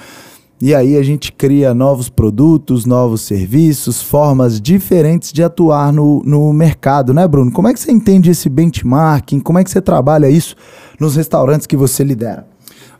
E 0.60 0.74
aí 0.74 0.96
a 0.96 1.02
gente 1.02 1.32
cria 1.32 1.74
novos 1.74 2.08
produtos, 2.08 2.86
novos 2.86 3.20
serviços, 3.20 4.00
formas 4.00 4.58
diferentes 4.58 5.30
de 5.30 5.42
atuar 5.42 5.92
no, 5.92 6.22
no 6.24 6.50
mercado, 6.50 7.12
né, 7.12 7.28
Bruno? 7.28 7.52
Como 7.52 7.68
é 7.68 7.74
que 7.74 7.80
você 7.80 7.92
entende 7.92 8.30
esse 8.30 8.48
benchmarking? 8.48 9.38
Como 9.40 9.58
é 9.58 9.64
que 9.64 9.70
você 9.70 9.82
trabalha 9.82 10.30
isso 10.30 10.56
nos 10.98 11.14
restaurantes 11.14 11.66
que 11.66 11.76
você 11.76 12.02
lidera? 12.02 12.46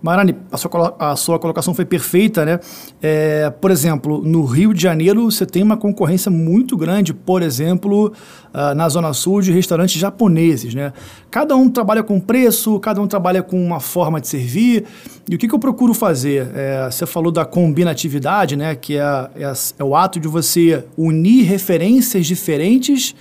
Marani, 0.07 0.37
a 0.53 0.57
sua, 0.57 0.97
a 1.01 1.17
sua 1.17 1.37
colocação 1.37 1.75
foi 1.75 1.85
perfeita, 1.85 2.45
né? 2.45 2.61
É, 3.03 3.51
por 3.51 3.73
exemplo, 3.73 4.23
no 4.23 4.45
Rio 4.45 4.73
de 4.73 4.81
Janeiro 4.81 5.29
você 5.29 5.45
tem 5.45 5.65
uma 5.65 5.77
concorrência 5.77 6.31
muito 6.31 6.77
grande, 6.77 7.13
por 7.13 7.43
exemplo, 7.43 8.13
uh, 8.55 8.75
na 8.77 8.89
Zona 8.89 9.13
Sul 9.13 9.43
de 9.43 9.51
restaurantes 9.51 10.01
japoneses, 10.01 10.73
né? 10.77 10.93
Cada 11.29 11.57
um 11.57 11.69
trabalha 11.69 12.05
com 12.05 12.21
preço, 12.21 12.79
cada 12.79 13.03
um 13.03 13.09
trabalha 13.09 13.43
com 13.43 13.61
uma 13.61 13.81
forma 13.81 14.21
de 14.21 14.29
servir. 14.29 14.85
E 15.29 15.35
o 15.35 15.39
que, 15.39 15.49
que 15.49 15.55
eu 15.55 15.59
procuro 15.59 15.93
fazer? 15.93 16.53
É, 16.55 16.89
você 16.89 17.05
falou 17.05 17.33
da 17.33 17.45
combinatividade, 17.45 18.55
né? 18.55 18.77
Que 18.77 18.99
é, 18.99 19.31
é, 19.35 19.53
é 19.77 19.85
o 19.85 19.97
ato 19.97 20.21
de 20.21 20.29
você 20.29 20.85
unir 20.97 21.43
referências 21.47 22.27
diferentes 22.27 23.13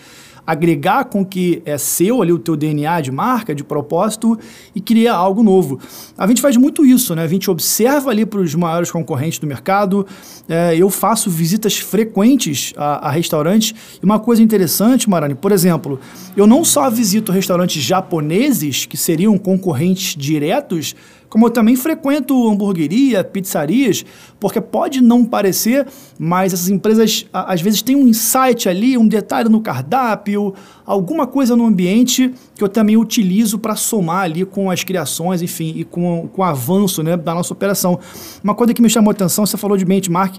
agregar 0.45 1.05
com 1.05 1.25
que 1.25 1.61
é 1.65 1.77
seu 1.77 2.21
ali 2.21 2.31
o 2.31 2.39
teu 2.39 2.55
DNA 2.55 3.01
de 3.01 3.11
marca, 3.11 3.55
de 3.55 3.63
propósito 3.63 4.37
e 4.73 4.81
criar 4.81 5.15
algo 5.15 5.43
novo. 5.43 5.79
A 6.17 6.27
gente 6.27 6.41
faz 6.41 6.55
muito 6.57 6.85
isso, 6.85 7.15
né? 7.15 7.23
A 7.23 7.27
gente 7.27 7.49
observa 7.49 8.11
ali 8.11 8.25
para 8.25 8.39
os 8.39 8.53
maiores 8.55 8.91
concorrentes 8.91 9.39
do 9.39 9.47
mercado. 9.47 10.05
É, 10.47 10.75
eu 10.75 10.89
faço 10.89 11.29
visitas 11.29 11.77
frequentes 11.77 12.73
a, 12.77 13.07
a 13.07 13.11
restaurantes. 13.11 13.73
E 14.01 14.05
uma 14.05 14.19
coisa 14.19 14.43
interessante, 14.43 15.09
Marani, 15.09 15.35
por 15.35 15.51
exemplo, 15.51 15.99
eu 16.35 16.45
não 16.45 16.63
só 16.63 16.89
visito 16.89 17.31
restaurantes 17.31 17.81
japoneses 17.81 18.85
que 18.85 18.97
seriam 18.97 19.37
concorrentes 19.37 20.15
diretos 20.15 20.95
como 21.35 21.47
eu 21.47 21.51
também 21.51 21.75
frequento 21.75 22.47
hamburgueria, 22.49 23.21
pizzarias, 23.21 24.05
porque 24.39 24.61
pode 24.61 25.01
não 25.01 25.25
parecer, 25.25 25.85
mas 26.17 26.53
essas 26.53 26.69
empresas 26.69 27.25
às 27.33 27.59
vezes 27.59 27.81
têm 27.81 27.93
um 27.93 28.07
insight 28.07 28.69
ali, 28.69 28.97
um 28.97 29.05
detalhe 29.05 29.49
no 29.49 29.59
cardápio, 29.59 30.53
alguma 30.85 31.27
coisa 31.27 31.53
no 31.53 31.65
ambiente 31.65 32.33
que 32.55 32.63
eu 32.63 32.69
também 32.69 32.95
utilizo 32.95 33.59
para 33.59 33.75
somar 33.75 34.23
ali 34.23 34.45
com 34.45 34.71
as 34.71 34.85
criações, 34.85 35.41
enfim, 35.41 35.73
e 35.75 35.83
com, 35.83 36.29
com 36.31 36.41
o 36.41 36.45
avanço 36.45 37.03
né, 37.03 37.17
da 37.17 37.35
nossa 37.35 37.51
operação. 37.51 37.99
Uma 38.41 38.55
coisa 38.55 38.73
que 38.73 38.81
me 38.81 38.89
chamou 38.89 39.11
a 39.11 39.13
atenção, 39.13 39.45
você 39.45 39.57
falou 39.57 39.75
de 39.75 39.83
benchmark, 39.83 40.37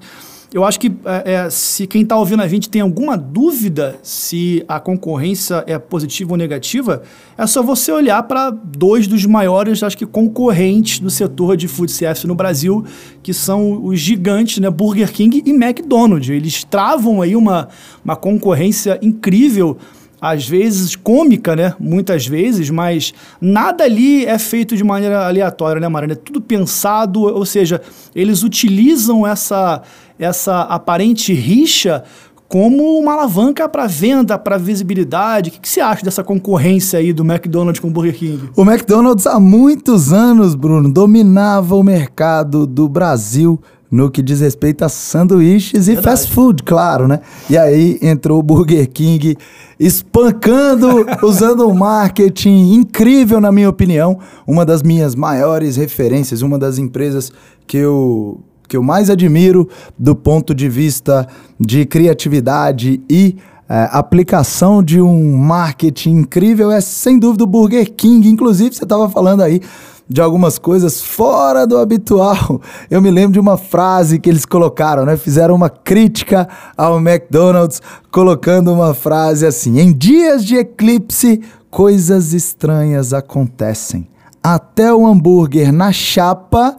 eu 0.53 0.65
acho 0.65 0.79
que 0.79 0.93
é, 1.05 1.33
é 1.33 1.51
se 1.51 1.87
quem 1.87 2.03
está 2.03 2.17
ouvindo 2.17 2.43
a 2.43 2.49
gente 2.49 2.69
tem 2.69 2.81
alguma 2.81 3.17
dúvida 3.17 3.99
se 4.03 4.65
a 4.69 4.79
concorrência 4.79 5.65
é 5.67 5.79
positiva 5.79 6.33
ou 6.33 6.37
negativa, 6.37 7.03
é 7.37 7.47
só 7.47 7.63
você 7.63 7.91
olhar 7.91 8.23
para 8.23 8.51
dois 8.51 9.07
dos 9.07 9.27
maiores, 9.27 9.83
acho 9.83 9.99
que, 9.99 10.07
concorrentes 10.07 10.99
do 10.99 11.11
setor 11.11 11.57
de 11.57 11.69
food 11.69 11.91
service 11.91 12.27
no 12.27 12.35
Brasil, 12.35 12.85
que 13.23 13.35
são 13.35 13.85
os 13.85 13.99
gigantes, 13.99 14.59
né, 14.59 14.71
Burger 14.71 15.13
King 15.13 15.43
e 15.45 15.51
McDonald's. 15.51 16.29
Eles 16.29 16.65
travam 16.65 17.21
aí 17.21 17.35
uma, 17.35 17.69
uma 18.05 18.17
concorrência 18.17 18.99
incrível 19.03 19.77
às 20.21 20.49
vezes 20.49 20.97
cômica, 20.97 21.55
né? 21.55 21.75
Muitas 21.79 22.27
vezes, 22.27 22.71
mas 22.71 23.13
nada 23.41 23.85
ali 23.85 24.25
é 24.25 24.39
feito 24.39 24.77
de 24.77 24.83
maneira 24.83 25.27
aleatória, 25.27 25.81
né, 25.81 25.89
Marana? 25.89 26.15
É 26.15 26.17
tudo 26.17 26.41
pensado, 26.41 27.23
ou 27.23 27.45
seja, 27.45 27.81
eles 28.15 28.43
utilizam 28.43 29.27
essa 29.27 29.83
essa 30.19 30.63
aparente 30.63 31.35
rixa 31.35 32.03
como 32.49 32.99
uma 32.99 33.13
alavanca 33.13 33.69
para 33.69 33.87
venda, 33.87 34.39
para 34.39 34.57
visibilidade. 34.57 35.51
O 35.51 35.53
que, 35.53 35.61
que 35.61 35.69
você 35.69 35.81
acha 35.81 36.05
dessa 36.05 36.23
concorrência 36.23 36.99
aí 36.99 37.13
do 37.13 37.25
McDonald's 37.25 37.81
com 37.81 37.89
o 37.89 37.91
Burger 37.91 38.15
King? 38.15 38.51
O 38.57 38.63
McDonald's 38.63 39.27
há 39.27 39.41
muitos 39.41 40.13
anos, 40.13 40.55
Bruno, 40.55 40.91
dominava 40.91 41.75
o 41.75 41.83
mercado 41.83 42.67
do 42.67 42.89
Brasil 42.89 43.61
no 43.91 44.11
que 44.11 44.23
diz 44.23 44.41
respeito 44.41 44.85
a 44.85 44.89
sanduíches 44.89 45.87
Verdade. 45.87 46.07
e 46.07 46.11
fast 46.11 46.33
food, 46.33 46.63
claro, 46.63 47.07
né? 47.07 47.21
E 47.49 47.57
aí 47.57 47.99
entrou 48.03 48.39
o 48.39 48.43
Burger 48.43 48.89
King 48.89 49.37
espancando, 49.79 51.07
usando 51.23 51.67
um 51.69 51.75
marketing 51.75 52.75
incrível, 52.75 53.41
na 53.41 53.53
minha 53.53 53.69
opinião. 53.69 54.19
Uma 54.47 54.65
das 54.65 54.83
minhas 54.83 55.15
maiores 55.15 55.77
referências, 55.77 56.43
uma 56.43 56.59
das 56.59 56.79
empresas 56.79 57.33
que 57.67 57.77
eu 57.77 58.41
que 58.69 58.77
eu 58.77 58.83
mais 58.83 59.09
admiro 59.09 59.69
do 59.97 60.13
ponto 60.17 60.53
de 60.53 60.69
vista 60.69 61.29
de 61.59 61.87
criatividade 61.87 63.01
e 63.09 63.37
é, 63.69 63.89
aplicação 63.91 64.83
de 64.83 65.01
um 65.01 65.37
marketing 65.37 66.19
incrível 66.19 66.71
é 66.71 66.81
sem 66.81 67.19
dúvida 67.19 67.45
o 67.45 67.47
Burger 67.47 67.93
King. 67.93 68.29
Inclusive, 68.29 68.75
você 68.75 68.85
estava 68.85 69.09
falando 69.09 69.43
aí 69.43 69.61
de 70.09 70.21
algumas 70.21 70.57
coisas 70.57 71.01
fora 71.01 71.67
do 71.67 71.77
habitual. 71.77 72.61
Eu 72.89 73.03
me 73.03 73.11
lembro 73.11 73.33
de 73.33 73.41
uma 73.41 73.57
frase 73.57 74.21
que 74.21 74.31
eles 74.31 74.47
colocaram, 74.47 75.05
né? 75.05 75.17
Fizeram 75.17 75.55
uma 75.55 75.69
crítica 75.69 76.49
ao 76.77 76.99
McDonald's, 76.99 77.83
colocando 78.11 78.73
uma 78.73 78.95
frase 78.95 79.45
assim: 79.45 79.81
Em 79.81 79.93
dias 79.93 80.45
de 80.45 80.57
eclipse, 80.57 81.43
coisas 81.71 82.33
estranhas 82.33 83.13
acontecem. 83.13 84.07
Até 84.43 84.95
o 84.95 85.05
hambúrguer 85.05 85.73
na 85.73 85.93
chapa 85.93 86.77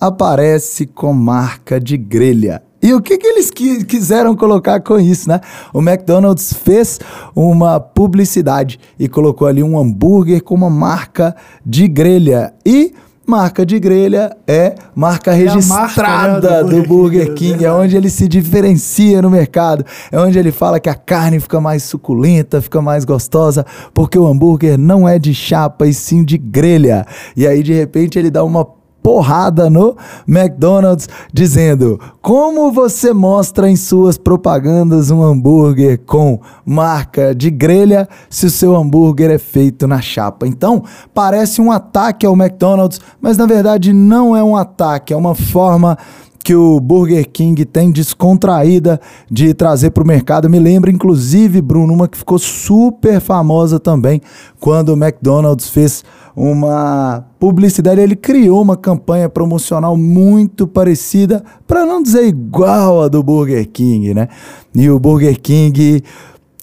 aparece 0.00 0.84
com 0.84 1.12
marca 1.12 1.78
de 1.78 1.96
grelha. 1.96 2.60
E 2.84 2.92
o 2.92 3.00
que, 3.00 3.16
que 3.16 3.26
eles 3.26 3.50
qui 3.50 3.82
quiseram 3.82 4.36
colocar 4.36 4.78
com 4.78 5.00
isso, 5.00 5.26
né? 5.26 5.40
O 5.72 5.80
McDonald's 5.80 6.52
fez 6.52 7.00
uma 7.34 7.80
publicidade 7.80 8.78
e 8.98 9.08
colocou 9.08 9.48
ali 9.48 9.62
um 9.62 9.78
hambúrguer 9.78 10.42
com 10.42 10.54
uma 10.54 10.68
marca 10.68 11.34
de 11.64 11.88
grelha. 11.88 12.52
E 12.62 12.92
marca 13.26 13.64
de 13.64 13.80
grelha 13.80 14.36
é 14.46 14.74
marca 14.94 15.32
registrada 15.32 15.80
marca, 15.80 16.62
né, 16.62 16.62
do, 16.62 16.82
do, 16.82 16.86
Burger 16.86 17.32
King, 17.32 17.52
King 17.52 17.64
é 17.64 17.72
onde 17.72 17.96
ele 17.96 18.10
se 18.10 18.28
diferencia 18.28 19.22
no 19.22 19.30
mercado, 19.30 19.82
é 20.12 20.20
onde 20.20 20.38
ele 20.38 20.52
fala 20.52 20.78
que 20.78 20.90
a 20.90 20.94
carne 20.94 21.40
fica 21.40 21.58
mais 21.62 21.84
suculenta, 21.84 22.60
fica 22.60 22.82
mais 22.82 23.06
gostosa, 23.06 23.64
porque 23.94 24.18
o 24.18 24.26
hambúrguer 24.26 24.76
não 24.76 25.08
é 25.08 25.18
de 25.18 25.32
chapa 25.32 25.86
e 25.86 25.94
sim 25.94 26.22
de 26.22 26.36
grelha. 26.36 27.06
E 27.34 27.46
aí 27.46 27.62
de 27.62 27.72
repente 27.72 28.18
ele 28.18 28.30
dá 28.30 28.44
uma 28.44 28.66
porrada 29.04 29.68
no 29.68 29.94
McDonald's, 30.26 31.06
dizendo: 31.30 32.00
Como 32.22 32.72
você 32.72 33.12
mostra 33.12 33.70
em 33.70 33.76
suas 33.76 34.16
propagandas 34.16 35.10
um 35.10 35.22
hambúrguer 35.22 36.00
com 36.06 36.40
marca 36.64 37.34
de 37.34 37.50
grelha 37.50 38.08
se 38.30 38.46
o 38.46 38.50
seu 38.50 38.74
hambúrguer 38.74 39.30
é 39.30 39.36
feito 39.36 39.86
na 39.86 40.00
chapa? 40.00 40.46
Então, 40.46 40.82
parece 41.12 41.60
um 41.60 41.70
ataque 41.70 42.24
ao 42.24 42.32
McDonald's, 42.32 42.98
mas 43.20 43.36
na 43.36 43.44
verdade 43.44 43.92
não 43.92 44.34
é 44.34 44.42
um 44.42 44.56
ataque, 44.56 45.12
é 45.12 45.16
uma 45.16 45.34
forma 45.34 45.98
que 46.44 46.54
o 46.54 46.78
Burger 46.78 47.26
King 47.32 47.64
tem 47.64 47.90
descontraída 47.90 49.00
de 49.30 49.54
trazer 49.54 49.90
para 49.90 50.04
o 50.04 50.06
mercado. 50.06 50.50
Me 50.50 50.58
lembra, 50.58 50.90
inclusive, 50.90 51.62
Bruno, 51.62 51.94
uma 51.94 52.06
que 52.06 52.18
ficou 52.18 52.38
super 52.38 53.18
famosa 53.18 53.80
também, 53.80 54.20
quando 54.60 54.90
o 54.90 54.92
McDonald's 54.92 55.70
fez 55.70 56.04
uma 56.36 57.24
publicidade, 57.38 58.00
ele 58.00 58.14
criou 58.14 58.60
uma 58.60 58.76
campanha 58.76 59.28
promocional 59.28 59.96
muito 59.96 60.66
parecida, 60.66 61.42
para 61.66 61.86
não 61.86 62.02
dizer 62.02 62.26
igual 62.26 63.02
a 63.02 63.08
do 63.08 63.22
Burger 63.22 63.66
King, 63.70 64.12
né? 64.12 64.28
E 64.74 64.90
o 64.90 64.98
Burger 64.98 65.40
King 65.40 66.02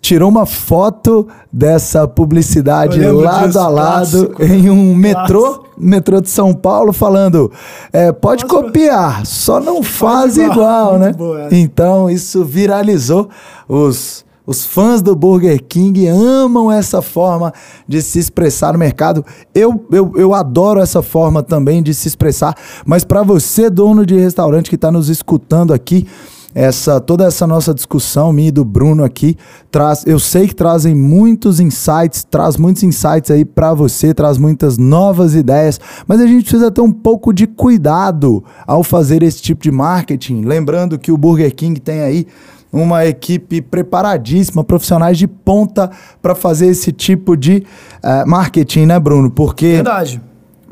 tirou 0.01 0.29
uma 0.29 0.47
foto 0.47 1.27
dessa 1.53 2.07
publicidade 2.07 2.99
lado 2.99 3.47
disso, 3.47 3.59
a 3.59 3.67
lado 3.67 4.27
clássico, 4.27 4.43
em 4.43 4.69
um 4.69 4.95
metrô, 4.95 5.41
clássico. 5.41 5.69
metrô 5.77 6.19
de 6.19 6.29
São 6.29 6.53
Paulo, 6.53 6.91
falando: 6.91 7.51
é, 7.93 8.11
pode 8.11 8.43
Nossa, 8.43 8.63
copiar, 8.63 9.25
só 9.25 9.59
não 9.59 9.83
faz, 9.83 10.35
faz 10.35 10.37
igual, 10.37 10.55
igual 10.55 10.97
né? 10.97 11.13
Boa, 11.13 11.47
então 11.51 12.09
isso 12.09 12.43
viralizou. 12.43 13.29
Os, 13.69 14.25
os 14.45 14.65
fãs 14.65 15.03
do 15.03 15.15
Burger 15.15 15.63
King 15.63 16.07
amam 16.07 16.71
essa 16.71 17.01
forma 17.01 17.53
de 17.87 18.01
se 18.01 18.17
expressar 18.17 18.73
no 18.73 18.79
mercado. 18.79 19.23
Eu, 19.53 19.85
eu, 19.91 20.13
eu 20.15 20.33
adoro 20.33 20.79
essa 20.79 21.03
forma 21.03 21.43
também 21.43 21.83
de 21.83 21.93
se 21.93 22.07
expressar, 22.07 22.55
mas 22.83 23.03
para 23.03 23.21
você, 23.21 23.69
dono 23.69 24.03
de 24.03 24.17
restaurante 24.17 24.67
que 24.67 24.75
está 24.75 24.91
nos 24.91 25.09
escutando 25.09 25.73
aqui, 25.73 26.07
essa 26.53 26.99
toda 26.99 27.25
essa 27.25 27.47
nossa 27.47 27.73
discussão 27.73 28.31
minha 28.33 28.49
e 28.49 28.51
do 28.51 28.65
Bruno 28.65 29.03
aqui 29.03 29.37
traz, 29.69 30.05
eu 30.05 30.19
sei 30.19 30.47
que 30.47 30.55
trazem 30.55 30.93
muitos 30.93 31.59
insights, 31.59 32.23
traz 32.23 32.57
muitos 32.57 32.83
insights 32.83 33.31
aí 33.31 33.45
para 33.45 33.73
você, 33.73 34.13
traz 34.13 34.37
muitas 34.37 34.77
novas 34.77 35.33
ideias, 35.33 35.79
mas 36.07 36.19
a 36.19 36.27
gente 36.27 36.43
precisa 36.43 36.69
ter 36.69 36.81
um 36.81 36.91
pouco 36.91 37.33
de 37.33 37.47
cuidado 37.47 38.43
ao 38.67 38.83
fazer 38.83 39.23
esse 39.23 39.41
tipo 39.41 39.63
de 39.63 39.71
marketing, 39.71 40.41
lembrando 40.41 40.99
que 40.99 41.11
o 41.11 41.17
Burger 41.17 41.53
King 41.55 41.79
tem 41.79 42.01
aí 42.01 42.27
uma 42.71 43.05
equipe 43.05 43.61
preparadíssima, 43.61 44.63
profissionais 44.63 45.17
de 45.17 45.27
ponta 45.27 45.91
para 46.21 46.33
fazer 46.33 46.67
esse 46.67 46.91
tipo 46.91 47.35
de 47.35 47.65
uh, 48.03 48.27
marketing, 48.27 48.85
né, 48.85 48.99
Bruno? 48.99 49.29
Porque 49.29 49.75
Verdade. 49.75 50.21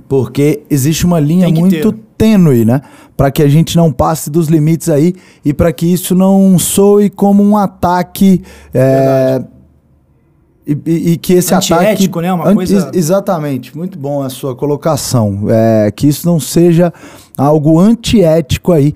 Porque 0.07 0.63
existe 0.69 1.05
uma 1.05 1.19
linha 1.19 1.47
muito 1.49 1.93
ter 1.93 2.08
tênue, 2.19 2.65
né? 2.65 2.81
Para 3.15 3.31
que 3.31 3.41
a 3.41 3.47
gente 3.47 3.77
não 3.77 3.91
passe 3.91 4.29
dos 4.29 4.49
limites 4.49 4.89
aí 4.89 5.15
e 5.43 5.53
para 5.53 5.71
que 5.71 5.85
isso 5.85 6.13
não 6.13 6.59
soe 6.59 7.09
como 7.09 7.41
um 7.41 7.55
ataque. 7.55 8.43
É, 8.73 9.41
e, 10.67 11.13
e, 11.13 11.17
que 11.17 11.33
esse 11.33 11.53
ataque. 11.53 12.09
né? 12.21 12.33
Uma 12.33 12.53
coisa... 12.53 12.91
Exatamente, 12.93 13.75
muito 13.75 13.97
bom 13.97 14.21
a 14.21 14.29
sua 14.29 14.53
colocação. 14.53 15.45
É, 15.49 15.91
que 15.91 16.07
isso 16.07 16.27
não 16.27 16.39
seja 16.39 16.93
algo 17.37 17.79
antiético 17.79 18.73
aí. 18.73 18.93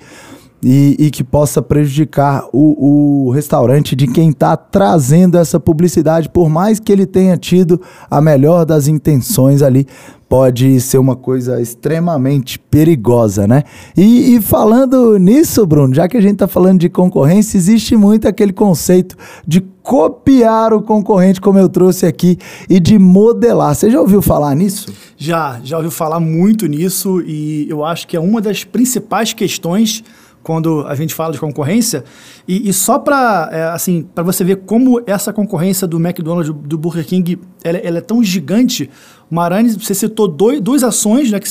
E, 0.66 0.96
e, 0.98 1.12
que 1.12 1.26
possa 1.26 1.62
prejudicar 1.62 2.46
o, 2.54 3.26
o 3.28 3.32
restaurante 3.32 3.98
de 3.98 4.08
quem 4.08 4.30
está 4.30 4.56
trazendo 4.56 5.38
essa 5.38 5.60
publicidade, 5.60 6.30
por 6.30 6.50
mais 6.50 6.80
que 6.80 6.90
ele 6.90 7.06
tenha 7.06 7.36
tido 7.36 7.82
a 8.10 8.22
melhor 8.22 8.66
das 8.66 8.88
intenções 8.88 9.62
ali, 9.62 9.86
pode 10.34 10.82
ser 10.82 10.98
uma 10.98 11.16
coisa 11.16 11.62
extremamente 11.62 12.58
perigosa, 12.58 13.46
né? 13.46 13.62
E, 13.96 14.34
e, 14.34 14.42
falando 14.42 15.20
nisso, 15.20 15.64
Bruno, 15.64 15.94
já 15.94 16.08
que 16.08 16.18
a 16.18 16.22
gente 16.22 16.34
está 16.34 16.48
falando 16.48 16.80
de 16.80 16.90
concorrência, 16.90 17.56
existe 17.56 17.96
muito 17.96 18.28
aquele 18.28 18.52
conceito 18.52 19.16
de 19.46 19.62
copiar 19.84 20.74
o 20.74 20.82
concorrente, 20.82 21.40
como 21.40 21.60
eu 21.60 21.70
trouxe 21.70 22.08
aqui, 22.08 22.40
e 22.68 22.80
de 22.80 22.98
modelar. 22.98 23.76
Você 23.76 23.92
já 23.92 24.02
ouviu 24.02 24.24
falar 24.24 24.56
nisso? 24.56 24.92
Já, 25.16 25.62
já 25.64 25.78
ouviu 25.78 25.92
falar 25.92 26.20
muito 26.20 26.66
nisso 26.66 27.22
e 27.22 27.70
eu 27.70 27.86
acho 27.86 28.08
que 28.08 28.18
é 28.18 28.20
uma 28.20 28.42
das 28.42 28.64
principais 28.64 29.34
questões 29.34 30.04
quando 30.44 30.86
a 30.86 30.94
gente 30.94 31.14
fala 31.14 31.32
de 31.32 31.40
concorrência. 31.40 32.04
E, 32.48 32.70
e 32.70 32.74
só 32.74 33.00
para 33.00 33.50
é, 33.52 33.64
assim, 33.70 34.06
para 34.14 34.24
você 34.24 34.44
ver 34.44 34.58
como 34.58 35.02
essa 35.08 35.32
concorrência 35.32 35.88
do 35.88 35.98
McDonald's, 35.98 36.54
do, 36.54 36.78
Burger 36.78 37.06
King, 37.06 37.40
ela, 37.64 37.78
ela, 37.78 37.98
é 38.00 38.02
tão 38.02 38.22
gigante. 38.22 38.90
Marani, 39.34 39.74
você 39.74 39.96
citou 39.96 40.28
dois, 40.28 40.62
duas 40.62 40.84
ações 40.84 41.32
né, 41.32 41.40
que 41.40 41.50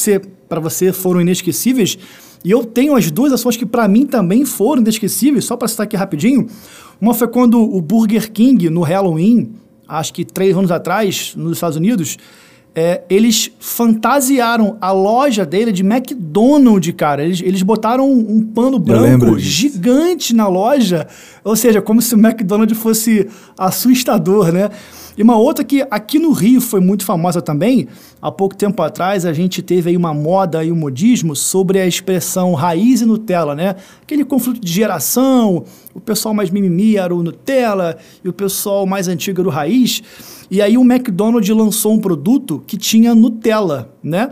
para 0.48 0.60
você 0.60 0.92
foram 0.92 1.20
inesquecíveis. 1.20 1.98
E 2.44 2.50
eu 2.50 2.64
tenho 2.64 2.94
as 2.94 3.10
duas 3.10 3.32
ações 3.32 3.56
que 3.56 3.66
para 3.66 3.86
mim 3.88 4.06
também 4.06 4.44
foram 4.44 4.82
inesquecíveis, 4.82 5.44
só 5.44 5.56
para 5.56 5.66
citar 5.68 5.84
aqui 5.84 5.96
rapidinho. 5.96 6.46
Uma 7.00 7.14
foi 7.14 7.26
quando 7.26 7.60
o 7.60 7.80
Burger 7.80 8.30
King, 8.30 8.70
no 8.70 8.82
Halloween, 8.82 9.52
acho 9.88 10.12
que 10.12 10.24
três 10.24 10.56
anos 10.56 10.70
atrás, 10.70 11.34
nos 11.36 11.52
Estados 11.52 11.76
Unidos, 11.76 12.18
é, 12.74 13.02
eles 13.10 13.50
fantasiaram 13.58 14.78
a 14.80 14.92
loja 14.92 15.44
dele 15.44 15.72
de 15.72 15.82
McDonald's, 15.82 16.94
cara. 16.96 17.24
Eles, 17.24 17.42
eles 17.42 17.62
botaram 17.62 18.10
um, 18.10 18.36
um 18.36 18.42
pano 18.42 18.78
branco 18.78 19.38
gigante 19.38 20.34
na 20.34 20.48
loja, 20.48 21.06
ou 21.44 21.54
seja, 21.56 21.82
como 21.82 22.00
se 22.00 22.14
o 22.14 22.18
McDonald's 22.18 22.78
fosse 22.78 23.28
assustador, 23.58 24.52
né? 24.52 24.70
E 25.16 25.22
uma 25.22 25.36
outra 25.36 25.64
que 25.64 25.86
aqui 25.90 26.18
no 26.18 26.32
Rio 26.32 26.60
foi 26.60 26.80
muito 26.80 27.04
famosa 27.04 27.42
também, 27.42 27.86
há 28.20 28.30
pouco 28.30 28.56
tempo 28.56 28.82
atrás 28.82 29.26
a 29.26 29.32
gente 29.32 29.60
teve 29.60 29.90
aí 29.90 29.96
uma 29.96 30.14
moda 30.14 30.64
e 30.64 30.72
um 30.72 30.76
modismo 30.76 31.36
sobre 31.36 31.80
a 31.80 31.86
expressão 31.86 32.54
raiz 32.54 33.00
e 33.00 33.06
Nutella, 33.06 33.54
né? 33.54 33.76
Aquele 34.02 34.24
conflito 34.24 34.60
de 34.60 34.72
geração, 34.72 35.64
o 35.94 36.00
pessoal 36.00 36.34
mais 36.34 36.50
mimimi 36.50 36.96
era 36.96 37.14
o 37.14 37.22
Nutella 37.22 37.98
e 38.24 38.28
o 38.28 38.32
pessoal 38.32 38.86
mais 38.86 39.08
antigo 39.08 39.40
era 39.40 39.48
o 39.48 39.52
raiz. 39.52 40.02
E 40.50 40.60
aí 40.60 40.76
o 40.78 40.82
McDonald's 40.82 41.48
lançou 41.54 41.92
um 41.92 41.98
produto 41.98 42.62
que 42.66 42.76
tinha 42.76 43.14
Nutella, 43.14 43.94
né? 44.02 44.30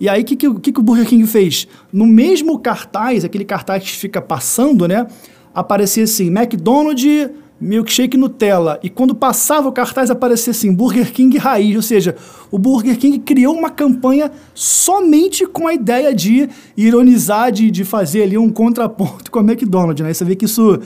E 0.00 0.08
aí 0.08 0.22
o 0.22 0.24
que, 0.24 0.36
que, 0.36 0.72
que, 0.72 0.80
o 0.80 0.82
Burger 0.82 1.06
King 1.06 1.26
fez? 1.26 1.66
No 1.92 2.06
mesmo 2.06 2.58
cartaz, 2.58 3.24
aquele 3.24 3.44
cartaz 3.44 3.82
que 3.82 3.90
fica 3.90 4.22
passando, 4.22 4.86
né? 4.86 5.06
Aparecia 5.52 6.04
assim, 6.04 6.28
McDonald's 6.28 7.30
milkshake 7.60 8.16
Nutella. 8.16 8.78
E 8.82 8.88
quando 8.88 9.14
passava 9.14 9.68
o 9.68 9.72
cartaz 9.72 10.10
aparecia 10.10 10.50
assim, 10.50 10.72
Burger 10.72 11.12
King 11.12 11.36
raiz. 11.38 11.76
Ou 11.76 11.82
seja, 11.82 12.16
o 12.50 12.58
Burger 12.58 12.96
King 12.98 13.18
criou 13.18 13.56
uma 13.56 13.70
campanha 13.70 14.30
somente 14.54 15.46
com 15.46 15.66
a 15.66 15.74
ideia 15.74 16.14
de 16.14 16.48
ironizar, 16.76 17.50
de, 17.50 17.70
de 17.70 17.84
fazer 17.84 18.22
ali 18.22 18.38
um 18.38 18.50
contraponto 18.50 19.30
com 19.32 19.38
a 19.38 19.42
McDonald's. 19.42 20.04
Né? 20.04 20.12
Você 20.12 20.24
vê 20.24 20.36
que 20.36 20.44
isso 20.44 20.80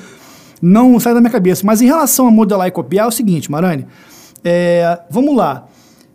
não 0.60 0.98
sai 1.00 1.14
da 1.14 1.20
minha 1.20 1.30
cabeça. 1.30 1.66
Mas 1.66 1.82
em 1.82 1.86
relação 1.86 2.26
a 2.26 2.30
modelar 2.30 2.68
e 2.68 2.70
copiar, 2.70 3.06
é 3.06 3.08
o 3.08 3.12
seguinte, 3.12 3.50
Marani. 3.50 3.86
É, 4.44 5.00
vamos 5.10 5.36
lá. 5.36 5.66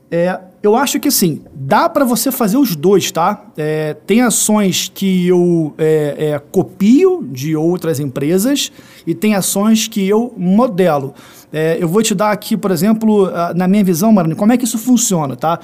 É, 0.10 0.40
eu 0.62 0.76
acho 0.76 1.00
que 1.00 1.08
assim, 1.08 1.42
dá 1.54 1.88
para 1.88 2.04
você 2.04 2.32
fazer 2.32 2.58
os 2.58 2.76
dois, 2.76 3.12
tá? 3.12 3.46
É, 3.56 3.94
tem 4.06 4.22
ações 4.22 4.92
que 4.94 5.28
eu 5.28 5.74
é, 5.78 6.16
é, 6.18 6.40
copio 6.40 7.24
de 7.32 7.56
outras 7.56 8.00
empresas 8.00 8.72
e 9.06 9.14
tem 9.14 9.36
ações 9.36 9.88
que 9.88 10.08
eu 10.08 10.34
modelo. 10.36 11.14
É, 11.54 11.78
eu 11.80 11.88
vou 11.88 12.02
te 12.02 12.16
dar 12.16 12.32
aqui, 12.32 12.58
por 12.58 12.72
exemplo, 12.72 13.30
na 13.56 13.68
minha 13.68 13.84
visão, 13.84 14.12
Marani, 14.12 14.36
como 14.36 14.52
é 14.52 14.58
que 14.58 14.66
isso 14.66 14.78
funciona, 14.78 15.36
tá? 15.36 15.60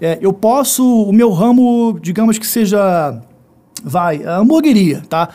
É, 0.00 0.18
eu 0.20 0.32
posso, 0.32 1.02
o 1.02 1.12
meu 1.12 1.30
ramo, 1.30 1.98
digamos 2.00 2.38
que 2.38 2.46
seja, 2.46 3.20
vai, 3.84 4.24
a 4.24 4.38
hamburgueria, 4.38 5.02
tá? 5.08 5.28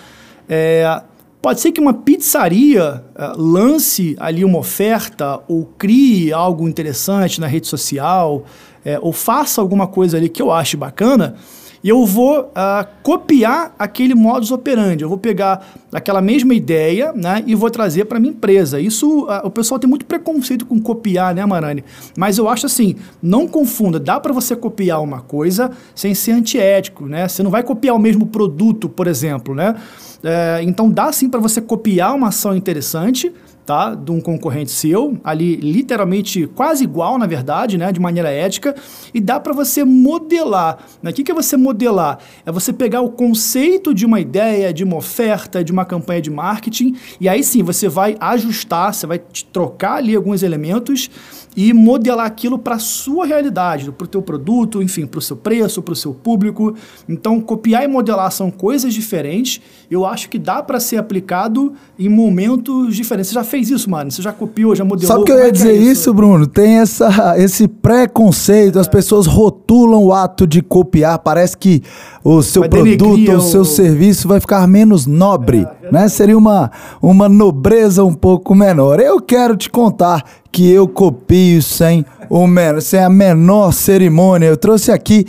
É, 0.48 1.02
Pode 1.42 1.60
ser 1.60 1.72
que 1.72 1.82
uma 1.82 1.94
pizzaria 1.94 3.04
lance 3.36 4.16
ali 4.20 4.46
uma 4.46 4.60
oferta 4.60 5.40
ou 5.48 5.66
crie 5.66 6.32
algo 6.32 6.70
interessante 6.70 7.42
na 7.42 7.48
rede 7.48 7.66
social, 7.66 8.44
é, 8.84 9.00
ou 9.02 9.14
faça 9.14 9.62
alguma 9.62 9.88
coisa 9.88 10.18
ali 10.18 10.30
que 10.30 10.42
eu 10.42 10.52
ache 10.52 10.76
bacana, 10.78 11.36
e 11.84 11.90
eu 11.90 12.06
vou 12.06 12.42
uh, 12.42 12.88
copiar 13.02 13.74
aquele 13.78 14.14
modus 14.14 14.52
operandi. 14.52 15.04
Eu 15.04 15.10
vou 15.10 15.18
pegar 15.18 15.66
aquela 15.92 16.22
mesma 16.22 16.54
ideia 16.54 17.12
né, 17.12 17.44
e 17.48 17.56
vou 17.56 17.72
trazer 17.72 18.06
para 18.06 18.20
minha 18.20 18.32
empresa. 18.32 18.80
Isso, 18.80 19.26
uh, 19.26 19.42
o 19.46 19.50
pessoal 19.50 19.80
tem 19.80 19.90
muito 19.90 20.06
preconceito 20.06 20.66
com 20.66 20.80
copiar, 20.80 21.34
né, 21.34 21.44
Marani? 21.44 21.84
Mas 22.16 22.38
eu 22.38 22.48
acho 22.48 22.68
assim, 22.68 22.96
não 23.22 23.48
confunda. 23.48 24.00
Dá 24.00 24.20
para 24.20 24.32
você 24.32 24.56
copiar 24.56 25.02
uma 25.02 25.22
coisa 25.22 25.72
sem 25.96 26.14
ser 26.14 26.34
antiético, 26.34 27.08
né? 27.08 27.28
Você 27.28 27.42
não 27.42 27.50
vai 27.50 27.64
copiar 27.64 27.96
o 27.96 28.00
mesmo 28.00 28.28
produto, 28.28 28.88
por 28.88 29.08
exemplo, 29.08 29.56
né? 29.56 29.76
É, 30.24 30.60
então 30.62 30.88
dá 30.88 31.12
sim 31.12 31.28
para 31.28 31.40
você 31.40 31.60
copiar 31.60 32.16
uma 32.16 32.28
ação 32.28 32.56
interessante, 32.56 33.34
tá? 33.66 33.96
De 33.96 34.12
um 34.12 34.20
concorrente 34.20 34.72
seu, 34.72 35.18
ali 35.24 35.56
literalmente 35.56 36.48
quase 36.48 36.84
igual, 36.84 37.18
na 37.18 37.26
verdade, 37.26 37.78
né? 37.78 37.92
De 37.92 38.00
maneira 38.00 38.30
ética, 38.30 38.76
e 39.14 39.20
dá 39.20 39.40
para 39.40 39.54
você 39.54 39.84
modelar. 39.84 40.80
Né? 41.02 41.12
O 41.12 41.14
que, 41.14 41.24
que 41.24 41.32
é 41.32 41.36
você 41.36 41.56
modelar? 41.58 42.20
É 42.46 42.52
você 42.52 42.74
pegar 42.74 43.02
o 43.02 43.10
conceito 43.10 43.94
de 43.94 44.06
uma 44.06 44.20
ideia, 44.20 44.74
de 44.74 44.84
uma 44.84 44.98
oferta, 44.98 45.64
de 45.64 45.72
uma 45.72 45.86
campanha 45.86 46.22
de 46.22 46.30
marketing, 46.30 46.96
e 47.20 47.28
aí 47.28 47.44
sim 47.44 47.64
você 47.64 47.88
vai 47.88 48.16
ajustar, 48.20 48.94
você 48.94 49.06
vai 49.06 49.20
trocar 49.52 49.96
ali 49.96 50.16
alguns 50.16 50.44
elementos 50.44 51.10
e 51.56 51.74
modelar 51.74 52.26
aquilo 52.26 52.58
para 52.58 52.80
sua 52.80 53.26
realidade, 53.26 53.92
para 53.92 54.06
o 54.06 54.08
teu 54.08 54.22
produto, 54.22 54.82
enfim, 54.82 55.06
para 55.06 55.20
o 55.20 55.22
seu 55.22 55.36
preço, 55.36 55.82
para 55.82 55.94
o 55.94 55.96
seu 55.96 56.14
público. 56.14 56.76
Então, 57.10 57.42
copiar 57.42 57.84
e 57.84 57.88
modelar 57.88 58.32
são 58.32 58.50
coisas 58.50 58.94
diferentes. 58.94 59.62
Eu 59.90 60.06
acho 60.06 60.30
que 60.30 60.40
dá 60.40 60.64
para 60.64 60.80
ser 60.80 60.98
aplicado 60.98 61.74
em 62.00 62.08
momentos 62.08 62.96
diferentes. 62.96 63.30
Você 63.30 63.36
já 63.36 63.44
fez 63.52 63.70
isso, 63.70 63.90
mano? 63.90 64.10
Você 64.10 64.22
já 64.22 64.32
copiou, 64.32 64.74
já 64.76 64.84
modelou? 64.84 65.08
Sabe 65.16 65.26
que 65.26 65.32
eu 65.32 65.36
ia 65.36 65.42
Como 65.44 65.50
é 65.50 65.52
dizer 65.52 65.72
é 65.72 65.76
isso? 65.76 66.14
Bruno? 66.14 66.48
Tem 66.48 66.80
essa, 66.80 67.36
esse 67.38 67.68
preconceito, 67.68 68.80
as 68.80 68.88
pessoas 68.88 69.28
rotulam 69.28 70.04
o 70.04 70.14
ato 70.14 70.48
de 70.48 70.62
copiar, 70.62 71.20
parece 71.20 71.58
que 71.58 71.84
o 72.24 72.42
seu 72.42 72.62
Vai 72.62 72.70
produto, 72.70 73.32
o 73.36 73.42
seu 73.42 73.62
o- 73.62 73.66
serviço 73.66 74.28
vai 74.28 74.40
ficar 74.40 74.66
menos 74.68 75.06
nobre, 75.06 75.68
É, 75.84 75.92
né? 75.92 76.08
Seria 76.08 76.38
uma, 76.38 76.72
uma 77.02 77.28
nobreza 77.30 78.04
um 78.04 78.14
pouco 78.14 78.56
menor. 78.56 79.00
Eu 79.00 79.20
quero 79.22 79.56
te 79.56 79.70
contar 79.70 80.24
que 80.52 80.70
eu 80.70 80.88
copio 80.88 81.62
sem, 81.62 82.06
o 82.30 82.46
sem 82.82 83.00
a 83.00 83.10
menor 83.10 83.72
cerimônia. 83.72 84.48
Eu 84.48 84.58
trouxe 84.58 84.92
aqui, 84.92 85.26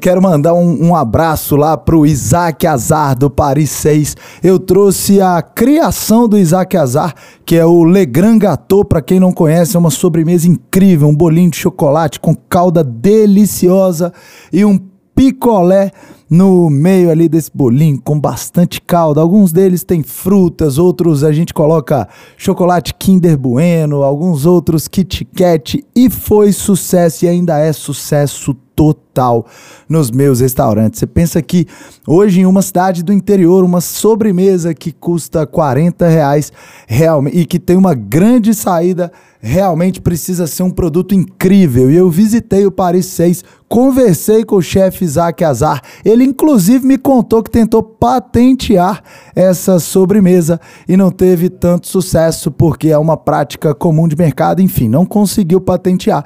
quero 0.00 0.22
mandar 0.22 0.54
um, 0.54 0.88
um 0.88 0.94
abraço 0.94 1.56
lá 1.56 1.76
pro 1.76 2.06
Isaac 2.06 2.66
Azar 2.66 3.18
do 3.18 3.28
Paris 3.28 3.70
6. 3.70 4.16
Eu 4.42 4.58
trouxe 4.58 5.20
a 5.20 5.42
criação 5.42 6.28
do 6.28 6.38
Isaac 6.38 6.76
Azar, 6.76 7.14
que 7.44 7.56
é 7.56 7.66
o 7.66 7.84
Le 7.84 8.06
Grand 8.06 8.38
Gâteau, 8.38 8.84
para 8.84 9.02
quem 9.02 9.18
não 9.18 9.32
conhece, 9.32 9.74
é 9.74 9.78
uma 9.78 9.90
sobremesa 9.90 10.48
incrível, 10.48 11.08
um 11.08 11.14
bolinho 11.14 11.50
de 11.50 11.56
chocolate 11.56 12.20
com 12.20 12.34
calda 12.34 12.84
deliciosa 12.84 14.12
e 14.52 14.64
um 14.64 14.78
picolé 15.14 15.90
no 16.30 16.70
meio 16.70 17.10
ali 17.10 17.28
desse 17.28 17.50
bolinho 17.52 18.00
com 18.00 18.18
bastante 18.18 18.80
calda. 18.80 19.20
Alguns 19.20 19.50
deles 19.50 19.82
têm 19.82 20.04
frutas, 20.04 20.78
outros 20.78 21.24
a 21.24 21.32
gente 21.32 21.52
coloca 21.52 22.08
chocolate 22.36 22.94
Kinder 22.94 23.36
Bueno, 23.36 24.04
alguns 24.04 24.46
outros 24.46 24.86
Kit 24.86 25.24
Kat 25.24 25.84
e 25.94 26.08
foi 26.08 26.52
sucesso 26.52 27.24
e 27.24 27.28
ainda 27.28 27.58
é 27.58 27.72
sucesso 27.72 28.54
total 28.80 29.44
nos 29.86 30.10
meus 30.10 30.40
restaurantes. 30.40 31.00
Você 31.00 31.06
pensa 31.06 31.42
que 31.42 31.66
hoje 32.06 32.40
em 32.40 32.46
uma 32.46 32.62
cidade 32.62 33.02
do 33.02 33.12
interior, 33.12 33.62
uma 33.62 33.82
sobremesa 33.82 34.72
que 34.72 34.90
custa 34.90 35.46
40 35.46 36.08
reais 36.08 36.50
realmente, 36.86 37.38
e 37.38 37.44
que 37.44 37.58
tem 37.58 37.76
uma 37.76 37.92
grande 37.92 38.54
saída, 38.54 39.12
realmente 39.38 40.00
precisa 40.00 40.46
ser 40.46 40.62
um 40.62 40.70
produto 40.70 41.14
incrível. 41.14 41.90
E 41.90 41.96
eu 41.96 42.08
visitei 42.08 42.64
o 42.64 42.70
Paris 42.70 43.04
6, 43.06 43.44
conversei 43.68 44.44
com 44.44 44.56
o 44.56 44.62
chefe 44.62 45.04
Isaac 45.04 45.44
Azar. 45.44 45.82
Ele 46.02 46.19
inclusive 46.24 46.86
me 46.86 46.98
contou 46.98 47.42
que 47.42 47.50
tentou 47.50 47.82
patentear 47.82 49.02
essa 49.34 49.78
sobremesa 49.78 50.60
e 50.88 50.96
não 50.96 51.10
teve 51.10 51.48
tanto 51.48 51.86
sucesso 51.86 52.50
porque 52.50 52.88
é 52.88 52.98
uma 52.98 53.16
prática 53.16 53.74
comum 53.74 54.08
de 54.08 54.16
mercado, 54.16 54.60
enfim, 54.60 54.88
não 54.88 55.04
conseguiu 55.06 55.60
patentear 55.60 56.24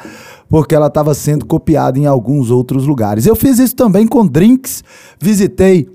porque 0.49 0.75
ela 0.75 0.87
estava 0.87 1.15
sendo 1.15 1.45
copiada 1.45 1.99
em 1.99 2.07
alguns 2.07 2.51
outros 2.51 2.87
lugares. 2.87 3.27
Eu 3.27 3.35
fiz 3.35 3.59
isso 3.59 3.75
também 3.75 4.07
com 4.07 4.27
drinks, 4.27 4.85
visitei 5.21 5.89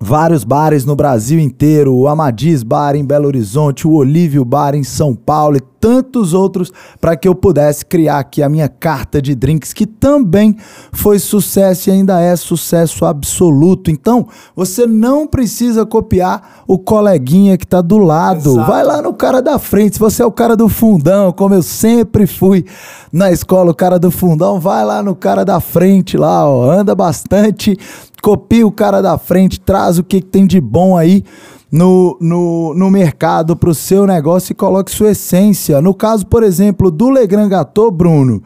vários 0.00 0.42
bares 0.42 0.84
no 0.84 0.96
Brasil 0.96 1.38
inteiro, 1.38 1.94
o 1.94 2.08
Amadis 2.08 2.62
Bar 2.62 2.96
em 2.96 3.04
Belo 3.04 3.26
Horizonte, 3.26 3.86
o 3.86 3.92
Olívio 3.92 4.44
Bar 4.44 4.74
em 4.74 4.82
São 4.82 5.14
Paulo 5.14 5.56
e 5.56 5.71
tantos 5.82 6.32
outros 6.32 6.72
para 7.00 7.16
que 7.16 7.26
eu 7.26 7.34
pudesse 7.34 7.84
criar 7.84 8.20
aqui 8.20 8.40
a 8.40 8.48
minha 8.48 8.68
carta 8.68 9.20
de 9.20 9.34
drinks 9.34 9.72
que 9.72 9.84
também 9.84 10.56
foi 10.92 11.18
sucesso 11.18 11.90
e 11.90 11.92
ainda 11.92 12.20
é 12.20 12.36
sucesso 12.36 13.04
absoluto. 13.04 13.90
Então, 13.90 14.28
você 14.54 14.86
não 14.86 15.26
precisa 15.26 15.84
copiar 15.84 16.62
o 16.68 16.78
coleguinha 16.78 17.58
que 17.58 17.64
está 17.64 17.80
do 17.80 17.98
lado. 17.98 18.52
Exato. 18.52 18.70
Vai 18.70 18.84
lá 18.84 19.02
no 19.02 19.12
cara 19.12 19.42
da 19.42 19.58
frente. 19.58 19.94
Se 19.94 19.98
você 19.98 20.22
é 20.22 20.26
o 20.26 20.30
cara 20.30 20.54
do 20.54 20.68
fundão, 20.68 21.32
como 21.32 21.52
eu 21.52 21.62
sempre 21.62 22.28
fui 22.28 22.64
na 23.12 23.32
escola, 23.32 23.72
o 23.72 23.74
cara 23.74 23.98
do 23.98 24.12
fundão, 24.12 24.60
vai 24.60 24.84
lá 24.84 25.02
no 25.02 25.16
cara 25.16 25.44
da 25.44 25.58
frente 25.58 26.16
lá, 26.16 26.48
ó, 26.48 26.70
anda 26.70 26.94
bastante, 26.94 27.76
copia 28.22 28.64
o 28.64 28.70
cara 28.70 29.02
da 29.02 29.18
frente, 29.18 29.58
traz 29.58 29.98
o 29.98 30.04
que, 30.04 30.20
que 30.20 30.28
tem 30.28 30.46
de 30.46 30.60
bom 30.60 30.96
aí 30.96 31.24
no, 31.72 32.18
no, 32.20 32.74
no 32.74 32.90
mercado 32.90 33.56
para 33.56 33.70
o 33.70 33.74
seu 33.74 34.06
negócio 34.06 34.52
e 34.52 34.54
coloque 34.54 34.90
sua 34.90 35.12
essência. 35.12 35.80
No 35.80 35.94
caso, 35.94 36.26
por 36.26 36.42
exemplo, 36.42 36.90
do 36.90 37.08
Le 37.08 37.26
Grand 37.26 37.48
Gâteau, 37.48 37.90
Bruno, 37.90 38.42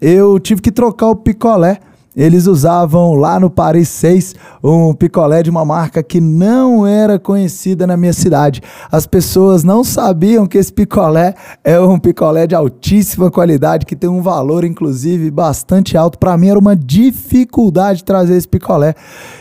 eu 0.00 0.40
tive 0.40 0.60
que 0.60 0.72
trocar 0.72 1.06
o 1.06 1.16
picolé. 1.16 1.78
Eles 2.16 2.46
usavam 2.46 3.14
lá 3.14 3.40
no 3.40 3.50
Paris 3.50 3.88
6 3.88 4.34
um 4.62 4.94
picolé 4.94 5.42
de 5.42 5.50
uma 5.50 5.64
marca 5.64 6.02
que 6.02 6.20
não 6.20 6.86
era 6.86 7.18
conhecida 7.18 7.86
na 7.86 7.96
minha 7.96 8.12
cidade. 8.12 8.62
As 8.90 9.06
pessoas 9.06 9.64
não 9.64 9.82
sabiam 9.82 10.46
que 10.46 10.56
esse 10.56 10.72
picolé 10.72 11.34
é 11.64 11.78
um 11.80 11.98
picolé 11.98 12.46
de 12.46 12.54
altíssima 12.54 13.30
qualidade, 13.30 13.84
que 13.84 13.96
tem 13.96 14.08
um 14.08 14.22
valor, 14.22 14.64
inclusive, 14.64 15.30
bastante 15.30 15.96
alto. 15.96 16.18
Para 16.18 16.36
mim 16.38 16.48
era 16.48 16.58
uma 16.58 16.76
dificuldade 16.76 18.04
trazer 18.04 18.36
esse 18.36 18.48
picolé. 18.48 18.94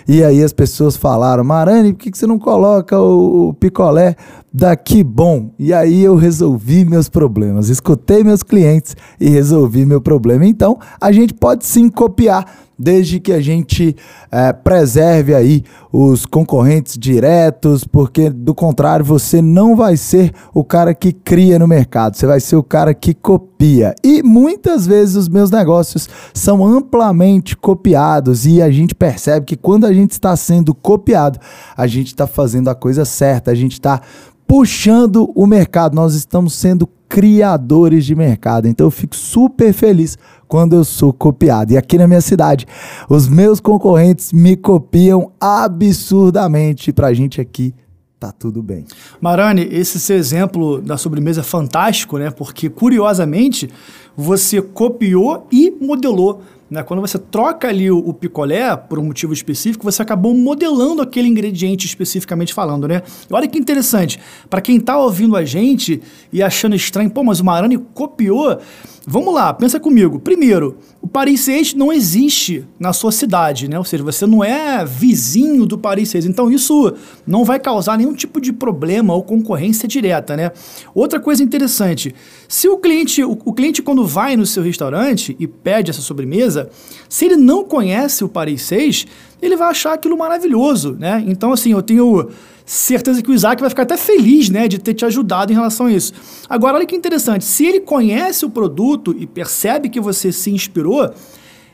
E 0.08 0.24
aí 0.24 0.42
as 0.42 0.52
pessoas 0.52 0.98
falaram: 0.98 1.44
Marani, 1.44 1.94
por 1.94 2.00
que 2.00 2.18
você 2.18 2.26
não 2.26 2.40
coloca 2.40 3.00
o 3.00 3.54
picolé 3.60 4.16
daqui 4.54 5.04
bom? 5.04 5.52
E 5.58 5.74
aí 5.74 6.04
eu 6.04 6.16
resolvi 6.16 6.86
meus 6.86 7.10
problemas. 7.10 7.70
Escutei 7.70 8.24
meus 8.24 8.44
clientes 8.44 8.96
e 9.20 9.30
resolvi 9.30 9.86
meu 9.86 10.00
problema. 10.00 10.46
Então, 10.46 10.78
a 11.02 11.12
gente 11.12 11.34
pode 11.34 11.66
sim 11.66 11.90
copiar 11.90 12.46
desde 12.78 13.20
que 13.20 13.32
a 13.32 13.40
gente 13.40 13.96
eh, 14.32 14.52
preserve 14.52 15.34
aí 15.34 15.64
os 15.92 16.26
concorrentes 16.26 16.98
diretos, 16.98 17.84
porque 17.86 18.30
do 18.30 18.54
contrário 18.54 19.06
você 19.06 19.42
não 19.42 19.76
vai 19.76 19.96
ser 19.96 20.34
o 20.54 20.64
cara 20.64 20.94
que 20.94 21.14
cria 21.14 21.60
no 21.60 21.68
mercado, 21.68 22.18
você 22.18 22.26
vai 22.26 22.40
ser 22.40 22.56
o 22.56 22.64
cara 22.64 22.94
que 22.94 23.14
copia. 23.14 23.94
E 24.04 24.24
muitas 24.24 24.88
vezes 24.88 25.16
os 25.16 25.30
meus 25.30 25.52
negócios 25.52 26.10
são 26.34 26.66
amplamente 26.66 27.56
copiados 27.56 28.46
e 28.46 28.62
a 28.62 28.72
gente 28.72 28.96
percebe 28.96 29.46
que 29.46 29.56
quando 29.56 29.86
a 29.86 29.94
gente 29.94 30.12
está 30.12 30.36
sendo 30.36 30.74
copiado, 30.74 31.40
a 31.78 31.86
gente 31.86 32.08
está 32.08 32.26
fazendo 32.26 32.70
a 32.70 32.76
coisa 32.76 33.06
certa, 33.06 33.52
a 33.52 33.56
gente 33.56 33.74
está 33.74 34.02
puxando 34.48 35.32
o 35.36 35.46
mercado, 35.46 35.96
nós 35.96 36.16
estamos 36.16 36.54
sendo 36.54 36.88
criadores 37.08 38.06
de 38.06 38.16
mercado. 38.16 38.68
Então 38.68 38.88
eu 38.88 38.92
fico 38.92 39.16
super 39.16 39.72
feliz 39.72 40.18
quando 40.48 40.76
eu 40.76 40.84
sou 40.84 41.14
copiado. 41.14 41.74
E 41.74 41.78
aqui 41.78 41.98
na 41.98 42.08
minha 42.08 42.22
cidade, 42.22 42.66
os 43.10 43.28
meus 43.28 43.60
concorrentes 43.60 44.34
me 44.34 44.56
copiam 44.56 45.32
absurdamente. 45.40 46.92
Pra 46.92 47.14
gente 47.14 47.40
aqui 47.40 47.74
tá 48.20 48.32
tudo 48.32 48.64
bem. 48.64 48.86
Marani, 49.20 49.68
esse 49.70 50.00
seu 50.00 50.16
exemplo 50.16 50.82
da 50.82 50.96
sobremesa 50.96 51.42
é 51.42 51.44
fantástico, 51.44 52.18
né? 52.18 52.32
Porque, 52.32 52.70
curiosamente, 52.70 53.70
você 54.16 54.62
copiou 54.62 55.46
e 55.52 55.72
modelou. 55.72 56.42
Né? 56.74 56.84
Quando 56.84 57.02
você 57.02 57.20
troca 57.20 57.68
ali 57.68 57.90
o, 57.92 57.98
o 58.00 58.14
picolé 58.14 58.76
por 58.76 58.98
um 58.98 59.04
motivo 59.06 59.32
específico, 59.32 59.84
você 59.84 60.02
acabou 60.02 60.34
modelando 60.34 61.02
aquele 61.02 61.28
ingrediente 61.28 61.86
especificamente 61.86 62.54
falando, 62.54 62.88
né? 62.88 63.04
E 63.30 63.34
olha 63.34 63.48
que 63.48 63.58
interessante, 63.58 64.20
para 64.50 64.60
quem 64.60 64.80
tá 64.80 64.98
ouvindo 64.98 65.38
a 65.38 65.46
gente 65.46 66.02
e 66.32 66.42
achando 66.42 66.76
estranho, 66.76 67.10
pô, 67.10 67.24
mas 67.24 67.40
o 67.40 67.46
Marani 67.46 67.78
copiou. 67.78 68.60
Vamos 69.06 69.34
lá, 69.34 69.54
pensa 69.54 69.82
comigo. 69.82 70.18
Primeiro, 70.18 70.78
o 71.02 71.08
Paris 71.08 71.42
6 71.42 71.74
não 71.74 71.92
existe 71.92 72.66
na 72.80 72.94
sua 72.94 73.12
cidade, 73.12 73.68
né? 73.68 73.78
Ou 73.78 73.84
seja, 73.84 74.02
você 74.02 74.26
não 74.26 74.42
é 74.42 74.86
vizinho 74.86 75.66
do 75.66 75.78
Paris 75.78 76.08
6. 76.08 76.26
Então 76.26 76.50
isso 76.50 76.94
não 77.28 77.44
vai 77.44 77.60
causar 77.60 77.98
nenhum 77.98 78.14
tipo 78.14 78.40
de 78.40 78.54
problema 78.54 79.14
ou 79.14 79.22
concorrência 79.22 79.90
direta, 79.90 80.38
né? 80.38 80.54
Outra 80.96 81.20
coisa 81.20 81.44
interessante, 81.44 82.16
se 82.48 82.70
o 82.70 82.78
cliente, 82.78 83.22
o, 83.22 83.38
o 83.44 83.52
cliente 83.52 83.82
quando 83.82 84.06
vai 84.06 84.38
no 84.38 84.46
seu 84.46 84.64
restaurante 84.64 85.36
e 85.38 85.48
pede 85.48 85.92
essa 85.92 86.02
sobremesa, 86.02 86.70
se 87.10 87.26
ele 87.26 87.36
não 87.36 87.66
conhece 87.66 88.24
o 88.24 88.30
Paris 88.30 88.62
6, 88.62 89.06
ele 89.46 89.56
vai 89.56 89.70
achar 89.70 89.94
aquilo 89.94 90.18
maravilhoso, 90.18 90.96
né? 91.00 91.24
Então 91.28 91.52
assim, 91.52 91.72
eu 91.72 91.82
tenho 91.82 92.30
certeza 92.66 93.22
que 93.22 93.30
o 93.30 93.34
Isaac 93.34 93.60
vai 93.60 93.70
ficar 93.70 93.84
até 93.84 93.98
feliz, 93.98 94.50
né, 94.50 94.68
de 94.68 94.80
ter 94.80 94.94
te 94.94 95.06
ajudado 95.06 95.52
em 95.52 95.56
relação 95.56 95.88
a 95.88 95.92
isso. 95.92 96.14
Agora, 96.50 96.78
olha 96.78 96.86
que 96.86 96.96
interessante, 96.96 97.44
se 97.44 97.66
ele 97.66 97.82
conhece 97.82 98.46
o 98.46 98.50
produto 98.50 99.16
e 99.18 99.28
percebe 99.28 99.90
que 99.90 100.00
você 100.00 100.32
se 100.32 100.50
inspirou, 100.50 101.14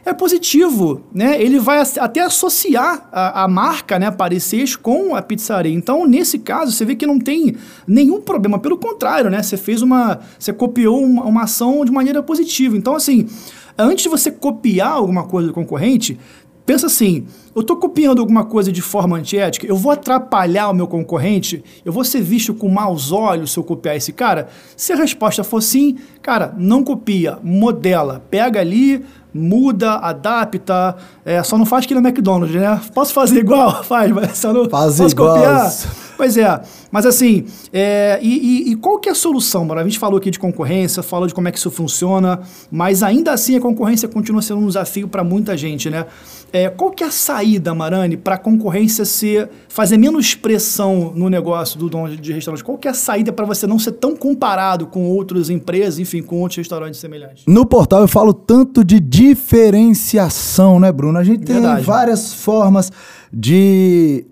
é 0.05 0.13
positivo, 0.13 1.03
né? 1.13 1.39
Ele 1.41 1.59
vai 1.59 1.79
até 1.99 2.21
associar 2.21 3.07
a, 3.11 3.43
a 3.43 3.47
marca, 3.47 3.99
né, 3.99 4.09
Parecer 4.09 4.77
com 4.77 5.13
a 5.13 5.21
pizzaria. 5.21 5.73
Então, 5.73 6.07
nesse 6.07 6.39
caso, 6.39 6.71
você 6.71 6.85
vê 6.85 6.95
que 6.95 7.05
não 7.05 7.19
tem 7.19 7.55
nenhum 7.85 8.21
problema. 8.21 8.57
Pelo 8.57 8.77
contrário, 8.77 9.29
né? 9.29 9.43
Você 9.43 9.57
fez 9.57 9.81
uma, 9.81 10.19
você 10.39 10.53
copiou 10.53 11.03
uma, 11.03 11.25
uma 11.25 11.43
ação 11.43 11.83
de 11.83 11.91
maneira 11.91 12.23
positiva. 12.23 12.77
Então, 12.77 12.95
assim, 12.95 13.27
antes 13.77 14.03
de 14.03 14.09
você 14.09 14.31
copiar 14.31 14.93
alguma 14.93 15.25
coisa 15.25 15.49
do 15.49 15.53
concorrente, 15.53 16.17
Pensa 16.69 16.85
assim, 16.85 17.25
eu 17.55 17.61
estou 17.61 17.77
copiando 17.77 18.19
alguma 18.19 18.45
coisa 18.45 18.71
de 18.71 18.81
forma 18.81 19.17
antiética, 19.17 19.65
eu 19.65 19.75
vou 19.75 19.91
atrapalhar 19.91 20.69
o 20.69 20.73
meu 20.73 20.87
concorrente, 20.87 21.63
eu 21.83 21.91
vou 21.91 22.03
ser 22.03 22.21
visto 22.21 22.53
com 22.53 22.69
maus 22.69 23.11
olhos 23.11 23.51
se 23.51 23.57
eu 23.59 23.63
copiar 23.63 23.95
esse 23.95 24.11
cara? 24.13 24.47
Se 24.77 24.93
a 24.93 24.95
resposta 24.95 25.43
for 25.43 25.61
sim, 25.61 25.97
cara, 26.21 26.53
não 26.57 26.83
copia, 26.83 27.37
modela, 27.43 28.21
pega 28.29 28.59
ali, 28.59 29.03
muda, 29.33 29.93
adapta, 29.95 30.95
é, 31.25 31.41
só 31.43 31.57
não 31.57 31.65
faz 31.65 31.85
que 31.85 31.93
no 31.93 32.01
McDonald's, 32.01 32.55
né? 32.55 32.79
Posso 32.93 33.13
fazer 33.13 33.39
igual? 33.39 33.83
Faz, 33.85 34.11
mas 34.11 34.37
só 34.37 34.51
não 34.53 34.67
Faz 34.69 34.97
posso 34.97 35.13
igual. 35.13 35.35
copiar. 35.35 35.71
Pois 36.17 36.35
é, 36.35 36.61
mas 36.91 37.05
assim, 37.05 37.45
é, 37.71 38.19
e, 38.21 38.67
e- 38.67 38.71
e 38.71 38.75
qual 38.75 38.99
que 38.99 39.07
é 39.07 39.11
a 39.13 39.15
solução, 39.15 39.63
mano? 39.63 39.79
A 39.79 39.83
gente 39.85 39.97
falou 39.97 40.17
aqui 40.17 40.29
de 40.29 40.37
concorrência, 40.39 41.01
falou 41.01 41.27
de 41.27 41.33
como 41.33 41.47
é 41.47 41.51
que 41.51 41.57
isso 41.57 41.71
funciona, 41.71 42.41
mas 42.69 43.01
ainda 43.03 43.31
assim 43.31 43.55
a 43.55 43.61
concorrência 43.61 44.07
continua 44.09 44.41
sendo 44.41 44.59
um 44.59 44.67
desafio 44.67 45.07
para 45.07 45.23
muita 45.23 45.55
gente, 45.55 45.89
né? 45.89 46.05
É, 46.51 46.67
qual 46.67 46.91
que 46.91 47.03
é 47.03 47.07
a 47.07 47.11
saída, 47.11 47.38
Marani, 47.75 48.17
para 48.17 48.35
a 48.35 48.37
concorrência 48.37 49.05
ser, 49.05 49.49
fazer 49.67 49.97
menos 49.97 50.35
pressão 50.35 51.11
no 51.15 51.29
negócio 51.29 51.79
do 51.79 51.89
dono 51.89 52.15
de 52.15 52.33
restaurante? 52.33 52.63
Qual 52.63 52.77
que 52.77 52.87
é 52.87 52.91
a 52.91 52.93
saída 52.93 53.31
para 53.31 53.45
você 53.45 53.65
não 53.65 53.79
ser 53.79 53.93
tão 53.93 54.15
comparado 54.15 54.87
com 54.87 55.05
outras 55.05 55.49
empresas, 55.49 55.99
enfim, 55.99 56.21
com 56.21 56.39
outros 56.41 56.57
restaurantes 56.57 56.99
semelhantes? 56.99 57.43
No 57.47 57.65
portal 57.65 58.01
eu 58.01 58.07
falo 58.07 58.33
tanto 58.33 58.83
de 58.83 58.99
diferenciação, 58.99 60.79
né, 60.79 60.91
Bruno? 60.91 61.17
A 61.17 61.23
gente 61.23 61.43
tem 61.45 61.55
Verdade. 61.55 61.83
várias 61.83 62.33
formas 62.33 62.91
de, 63.31 64.25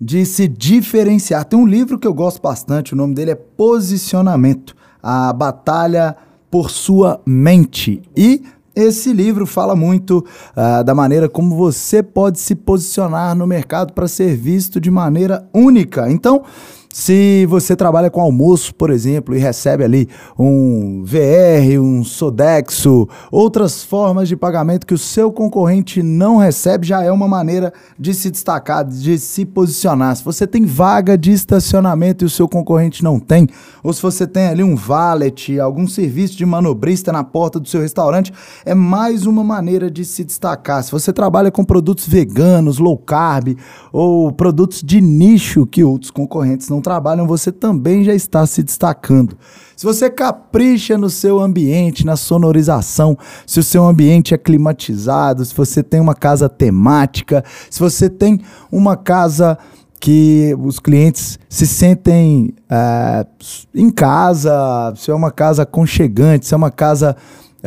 de 0.00 0.24
se 0.24 0.48
diferenciar. 0.48 1.44
Tem 1.44 1.58
um 1.58 1.66
livro 1.66 1.98
que 1.98 2.06
eu 2.06 2.14
gosto 2.14 2.40
bastante, 2.40 2.94
o 2.94 2.96
nome 2.96 3.14
dele 3.14 3.32
é 3.32 3.34
Posicionamento 3.34 4.74
A 5.02 5.32
Batalha 5.32 6.16
por 6.50 6.70
Sua 6.70 7.20
Mente. 7.26 8.00
E 8.16 8.42
esse 8.82 9.12
livro 9.12 9.46
fala 9.46 9.74
muito 9.74 10.24
ah, 10.54 10.82
da 10.82 10.94
maneira 10.94 11.28
como 11.28 11.56
você 11.56 12.02
pode 12.02 12.38
se 12.38 12.54
posicionar 12.54 13.34
no 13.34 13.46
mercado 13.46 13.92
para 13.92 14.06
ser 14.06 14.36
visto 14.36 14.80
de 14.80 14.90
maneira 14.90 15.48
única. 15.52 16.10
Então, 16.10 16.44
se 16.92 17.44
você 17.46 17.76
trabalha 17.76 18.10
com 18.10 18.20
almoço, 18.20 18.74
por 18.74 18.90
exemplo, 18.90 19.36
e 19.36 19.38
recebe 19.38 19.84
ali 19.84 20.08
um 20.38 21.02
VR, 21.04 21.78
um 21.80 22.02
Sodexo, 22.02 23.06
outras 23.30 23.84
formas 23.84 24.26
de 24.26 24.34
pagamento 24.34 24.86
que 24.86 24.94
o 24.94 24.98
seu 24.98 25.30
concorrente 25.30 26.02
não 26.02 26.38
recebe, 26.38 26.86
já 26.86 27.02
é 27.02 27.12
uma 27.12 27.28
maneira 27.28 27.72
de 27.98 28.14
se 28.14 28.30
destacar, 28.30 28.84
de 28.84 29.18
se 29.18 29.44
posicionar. 29.44 30.16
Se 30.16 30.24
você 30.24 30.46
tem 30.46 30.64
vaga 30.64 31.16
de 31.16 31.30
estacionamento 31.30 32.24
e 32.24 32.26
o 32.26 32.30
seu 32.30 32.48
concorrente 32.48 33.04
não 33.04 33.20
tem, 33.20 33.46
ou 33.82 33.92
se 33.92 34.00
você 34.00 34.26
tem 34.26 34.46
ali 34.46 34.64
um 34.64 34.74
valet, 34.74 35.60
algum 35.60 35.86
serviço 35.86 36.36
de 36.36 36.46
manobrista 36.46 37.12
na 37.12 37.22
porta 37.22 37.60
do 37.60 37.68
seu 37.68 37.82
restaurante, 37.82 38.32
é 38.64 38.74
mais 38.74 39.26
uma 39.26 39.44
maneira 39.44 39.90
de 39.90 40.04
se 40.04 40.24
destacar. 40.24 40.82
Se 40.82 40.90
você 40.90 41.12
trabalha 41.12 41.50
com 41.50 41.64
produtos 41.64 42.08
veganos, 42.08 42.78
low 42.78 42.96
carb 42.96 43.56
ou 43.92 44.32
produtos 44.32 44.82
de 44.82 45.00
nicho 45.00 45.66
que 45.66 45.84
outros 45.84 46.10
concorrentes 46.10 46.68
não 46.68 46.77
trabalham, 46.80 47.26
você 47.26 47.52
também 47.52 48.04
já 48.04 48.14
está 48.14 48.46
se 48.46 48.62
destacando. 48.62 49.36
Se 49.76 49.84
você 49.84 50.10
capricha 50.10 50.98
no 50.98 51.08
seu 51.08 51.38
ambiente, 51.38 52.04
na 52.04 52.16
sonorização, 52.16 53.16
se 53.46 53.60
o 53.60 53.62
seu 53.62 53.86
ambiente 53.86 54.34
é 54.34 54.38
climatizado, 54.38 55.44
se 55.44 55.54
você 55.54 55.82
tem 55.82 56.00
uma 56.00 56.14
casa 56.14 56.48
temática, 56.48 57.44
se 57.70 57.78
você 57.78 58.10
tem 58.10 58.40
uma 58.72 58.96
casa 58.96 59.56
que 60.00 60.54
os 60.60 60.78
clientes 60.78 61.38
se 61.48 61.66
sentem 61.66 62.54
é, 62.68 63.26
em 63.74 63.90
casa, 63.90 64.92
se 64.96 65.10
é 65.10 65.14
uma 65.14 65.30
casa 65.30 65.62
aconchegante, 65.62 66.46
se 66.46 66.54
é 66.54 66.56
uma 66.56 66.70
casa 66.70 67.16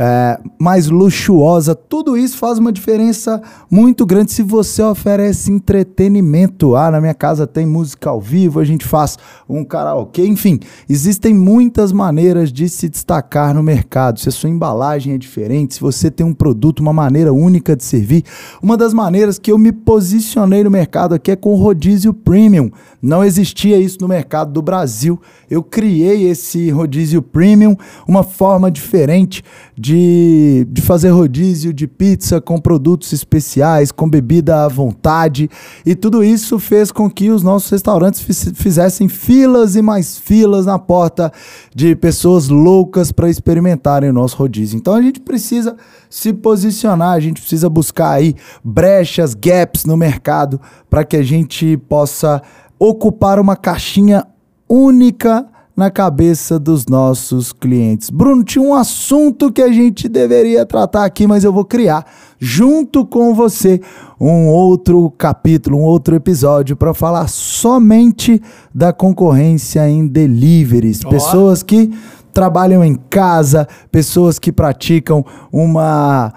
é, 0.04 0.40
mais 0.60 0.88
luxuosa, 0.88 1.76
tudo 1.76 2.18
isso 2.18 2.36
faz 2.36 2.58
uma 2.58 2.72
diferença 2.72 3.40
muito 3.70 4.04
grande 4.04 4.32
se 4.32 4.42
você 4.42 4.82
oferece 4.82 5.52
entretenimento. 5.52 6.76
Ah, 6.76 6.90
na 6.90 7.00
minha 7.00 7.14
casa 7.14 7.46
tem 7.46 7.68
música 7.68 8.10
ao 8.10 8.20
vivo, 8.20 8.60
a 8.60 8.64
gente 8.64 8.84
faz 8.84 9.20
um 9.48 9.64
karaokê, 9.64 10.26
enfim, 10.26 10.60
existem 10.90 11.36
muitas 11.36 11.92
maneiras 11.92 12.52
de 12.52 12.68
se 12.68 12.90
destacar 12.90 13.54
no 13.54 13.62
mercado. 13.62 14.20
Se 14.20 14.28
a 14.28 14.32
sua 14.32 14.50
embalagem 14.50 15.14
é 15.14 15.20
diferente, 15.20 15.76
se 15.76 15.80
você 15.80 16.10
tem 16.10 16.26
um 16.26 16.34
produto, 16.34 16.80
uma 16.80 16.94
maneira 16.94 17.32
única 17.32 17.76
de 17.76 17.84
servir, 17.84 18.24
uma 18.60 18.76
das 18.76 18.96
maneiras 18.96 19.38
que 19.38 19.52
eu 19.52 19.58
me 19.60 19.72
posicionei 19.72 20.64
no 20.64 20.72
mercado 20.72 21.14
aqui 21.14 21.30
é 21.30 21.36
com 21.36 21.54
o 21.54 21.58
rodízio 21.58 22.12
premium. 22.12 22.72
Não 23.00 23.24
existia 23.24 23.78
isso 23.78 23.98
no 24.02 24.08
mercado 24.08 24.52
do 24.52 24.62
Brasil. 24.62 25.20
Eu 25.50 25.62
criei 25.62 26.28
esse 26.28 26.72
rodízio 26.72 27.22
premium, 27.22 27.76
uma 28.08 28.24
forma 28.24 28.72
diferente 28.72 29.44
de, 29.76 29.91
de 29.96 30.82
fazer 30.82 31.10
rodízio 31.10 31.74
de 31.74 31.88
pizza 31.88 32.40
com 32.40 32.60
produtos 32.60 33.12
especiais, 33.14 33.92
com 33.92 34.10
bebida 34.10 34.64
à 34.64 34.68
vontade. 34.68 35.50
E 35.86 35.96
tudo 35.96 36.24
isso 36.24 36.60
fez 36.60 36.92
com 36.92 37.10
que 37.10 37.30
os 37.30 37.44
nossos 37.44 37.70
restaurantes 37.70 38.22
fiz- 38.22 38.52
fizessem 38.56 39.08
filas 39.08 39.76
e 39.76 39.82
mais 39.82 40.18
filas 40.18 40.66
na 40.66 40.80
porta 40.80 41.32
de 41.76 41.96
pessoas 41.96 42.48
loucas 42.48 43.12
para 43.12 43.30
experimentarem 43.30 44.10
o 44.10 44.14
nosso 44.14 44.38
rodízio. 44.38 44.78
Então 44.78 44.94
a 44.94 45.02
gente 45.02 45.20
precisa 45.20 45.76
se 46.10 46.34
posicionar, 46.34 47.14
a 47.14 47.20
gente 47.20 47.42
precisa 47.42 47.70
buscar 47.70 48.12
aí 48.12 48.36
brechas, 48.64 49.34
gaps 49.34 49.86
no 49.86 49.98
mercado 49.98 50.60
para 50.90 51.04
que 51.04 51.18
a 51.18 51.24
gente 51.24 51.78
possa 51.90 52.42
ocupar 52.80 53.40
uma 53.40 53.56
caixinha 53.56 54.26
única 54.68 55.46
na 55.82 55.90
cabeça 55.90 56.60
dos 56.60 56.86
nossos 56.86 57.52
clientes. 57.52 58.12
Bruno, 58.12 58.44
tinha 58.44 58.64
um 58.64 58.76
assunto 58.76 59.52
que 59.52 59.64
a 59.64 59.72
gente 59.72 60.08
deveria 60.08 60.64
tratar 60.64 61.06
aqui, 61.06 61.26
mas 61.26 61.44
eu 61.44 61.52
vou 61.52 61.66
criar 61.66 62.06
junto 62.38 63.04
com 63.04 63.34
você 63.34 63.82
um 64.20 64.48
outro 64.48 65.10
capítulo, 65.18 65.80
um 65.80 65.82
outro 65.82 66.16
episódio 66.16 66.76
para 66.76 66.94
falar 66.94 67.28
somente 67.28 68.40
da 68.72 68.94
concorrência 68.94 69.90
em 69.90 70.06
deliveries. 70.08 71.04
Ó. 71.04 71.10
Pessoas 71.10 71.64
que 71.64 71.92
trabalham 72.32 72.86
em 72.86 72.94
casa, 73.10 73.68
pessoas 73.92 74.38
que 74.38 74.52
praticam 74.52 75.26
uma 75.52 76.32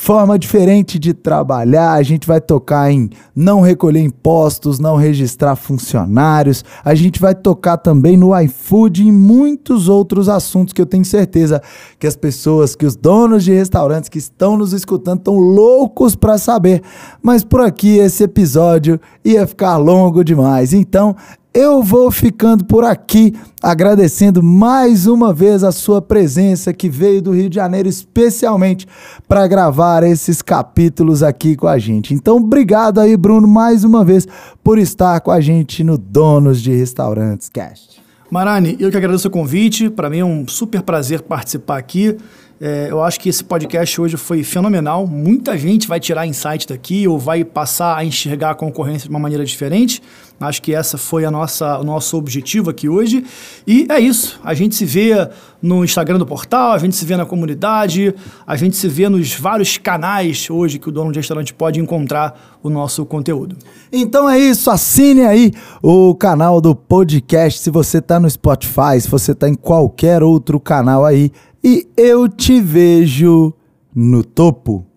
forma 0.00 0.38
diferente 0.38 0.98
de 0.98 1.12
trabalhar. 1.12 1.92
A 1.92 2.02
gente 2.02 2.26
vai 2.26 2.40
tocar 2.40 2.90
em 2.90 3.10
não 3.36 3.60
recolher 3.60 4.00
impostos, 4.00 4.78
não 4.78 4.96
registrar 4.96 5.54
funcionários. 5.56 6.64
A 6.82 6.94
gente 6.94 7.20
vai 7.20 7.34
tocar 7.34 7.76
também 7.76 8.16
no 8.16 8.34
iFood 8.40 9.06
e 9.06 9.12
muitos 9.12 9.90
outros 9.90 10.26
assuntos 10.26 10.72
que 10.72 10.80
eu 10.80 10.86
tenho 10.86 11.04
certeza 11.04 11.60
que 11.98 12.06
as 12.06 12.16
pessoas, 12.16 12.74
que 12.74 12.86
os 12.86 12.96
donos 12.96 13.44
de 13.44 13.52
restaurantes 13.52 14.08
que 14.08 14.16
estão 14.16 14.56
nos 14.56 14.72
escutando 14.72 15.18
estão 15.18 15.38
loucos 15.38 16.16
para 16.16 16.38
saber. 16.38 16.82
Mas 17.22 17.44
por 17.44 17.60
aqui 17.60 17.98
esse 17.98 18.24
episódio 18.24 18.98
ia 19.22 19.46
ficar 19.46 19.76
longo 19.76 20.24
demais. 20.24 20.72
Então, 20.72 21.14
eu 21.52 21.82
vou 21.82 22.10
ficando 22.10 22.64
por 22.64 22.84
aqui, 22.84 23.34
agradecendo 23.60 24.42
mais 24.42 25.06
uma 25.06 25.32
vez 25.32 25.64
a 25.64 25.72
sua 25.72 26.00
presença 26.00 26.72
que 26.72 26.88
veio 26.88 27.20
do 27.20 27.32
Rio 27.32 27.50
de 27.50 27.56
Janeiro 27.56 27.88
especialmente 27.88 28.86
para 29.26 29.46
gravar 29.48 30.04
esses 30.04 30.42
capítulos 30.42 31.22
aqui 31.22 31.56
com 31.56 31.66
a 31.66 31.78
gente. 31.78 32.14
Então, 32.14 32.36
obrigado 32.36 33.00
aí, 33.00 33.16
Bruno, 33.16 33.48
mais 33.48 33.82
uma 33.82 34.04
vez 34.04 34.26
por 34.62 34.78
estar 34.78 35.20
com 35.20 35.30
a 35.30 35.40
gente 35.40 35.82
no 35.82 35.98
Donos 35.98 36.62
de 36.62 36.72
Restaurantes 36.72 37.48
Cast. 37.48 38.00
Marani, 38.30 38.76
eu 38.78 38.90
que 38.90 38.96
agradeço 38.96 39.26
o 39.26 39.30
convite. 39.30 39.90
Para 39.90 40.08
mim 40.08 40.18
é 40.18 40.24
um 40.24 40.46
super 40.46 40.82
prazer 40.82 41.20
participar 41.22 41.78
aqui. 41.78 42.16
É, 42.62 42.88
eu 42.90 43.02
acho 43.02 43.18
que 43.18 43.30
esse 43.30 43.42
podcast 43.42 43.98
hoje 43.98 44.18
foi 44.18 44.44
fenomenal. 44.44 45.06
Muita 45.06 45.56
gente 45.56 45.88
vai 45.88 45.98
tirar 45.98 46.26
insight 46.26 46.68
daqui 46.68 47.08
ou 47.08 47.18
vai 47.18 47.42
passar 47.42 47.96
a 47.96 48.04
enxergar 48.04 48.50
a 48.50 48.54
concorrência 48.54 49.08
de 49.08 49.10
uma 49.10 49.18
maneira 49.18 49.42
diferente. 49.46 50.02
Acho 50.38 50.60
que 50.60 50.74
essa 50.74 50.98
foi 50.98 51.24
a 51.24 51.30
nossa, 51.30 51.78
o 51.78 51.84
nosso 51.84 52.18
objetivo 52.18 52.70
aqui 52.70 52.88
hoje. 52.88 53.24
E 53.66 53.86
é 53.90 53.98
isso. 53.98 54.38
A 54.44 54.52
gente 54.52 54.74
se 54.74 54.84
vê 54.84 55.28
no 55.60 55.84
Instagram 55.84 56.18
do 56.18 56.26
portal, 56.26 56.72
a 56.72 56.78
gente 56.78 56.96
se 56.96 57.04
vê 57.04 57.16
na 57.16 57.26
comunidade, 57.26 58.14
a 58.46 58.56
gente 58.56 58.76
se 58.76 58.88
vê 58.88 59.08
nos 59.08 59.34
vários 59.34 59.76
canais 59.76 60.48
hoje 60.48 60.78
que 60.78 60.88
o 60.88 60.92
dono 60.92 61.12
de 61.12 61.18
restaurante 61.18 61.52
pode 61.52 61.78
encontrar 61.78 62.58
o 62.62 62.70
nosso 62.70 63.04
conteúdo. 63.04 63.56
Então 63.92 64.28
é 64.28 64.38
isso, 64.38 64.70
assine 64.70 65.22
aí 65.22 65.52
o 65.82 66.14
canal 66.14 66.60
do 66.60 66.74
podcast 66.74 67.60
se 67.60 67.70
você 67.70 68.00
tá 68.00 68.18
no 68.18 68.28
Spotify, 68.28 68.98
se 68.98 69.10
você 69.10 69.34
tá 69.34 69.46
em 69.46 69.54
qualquer 69.54 70.22
outro 70.22 70.58
canal 70.58 71.04
aí. 71.04 71.30
E 71.62 71.86
eu 71.96 72.28
te 72.28 72.60
vejo 72.60 73.52
no 73.94 74.24
topo. 74.24 74.89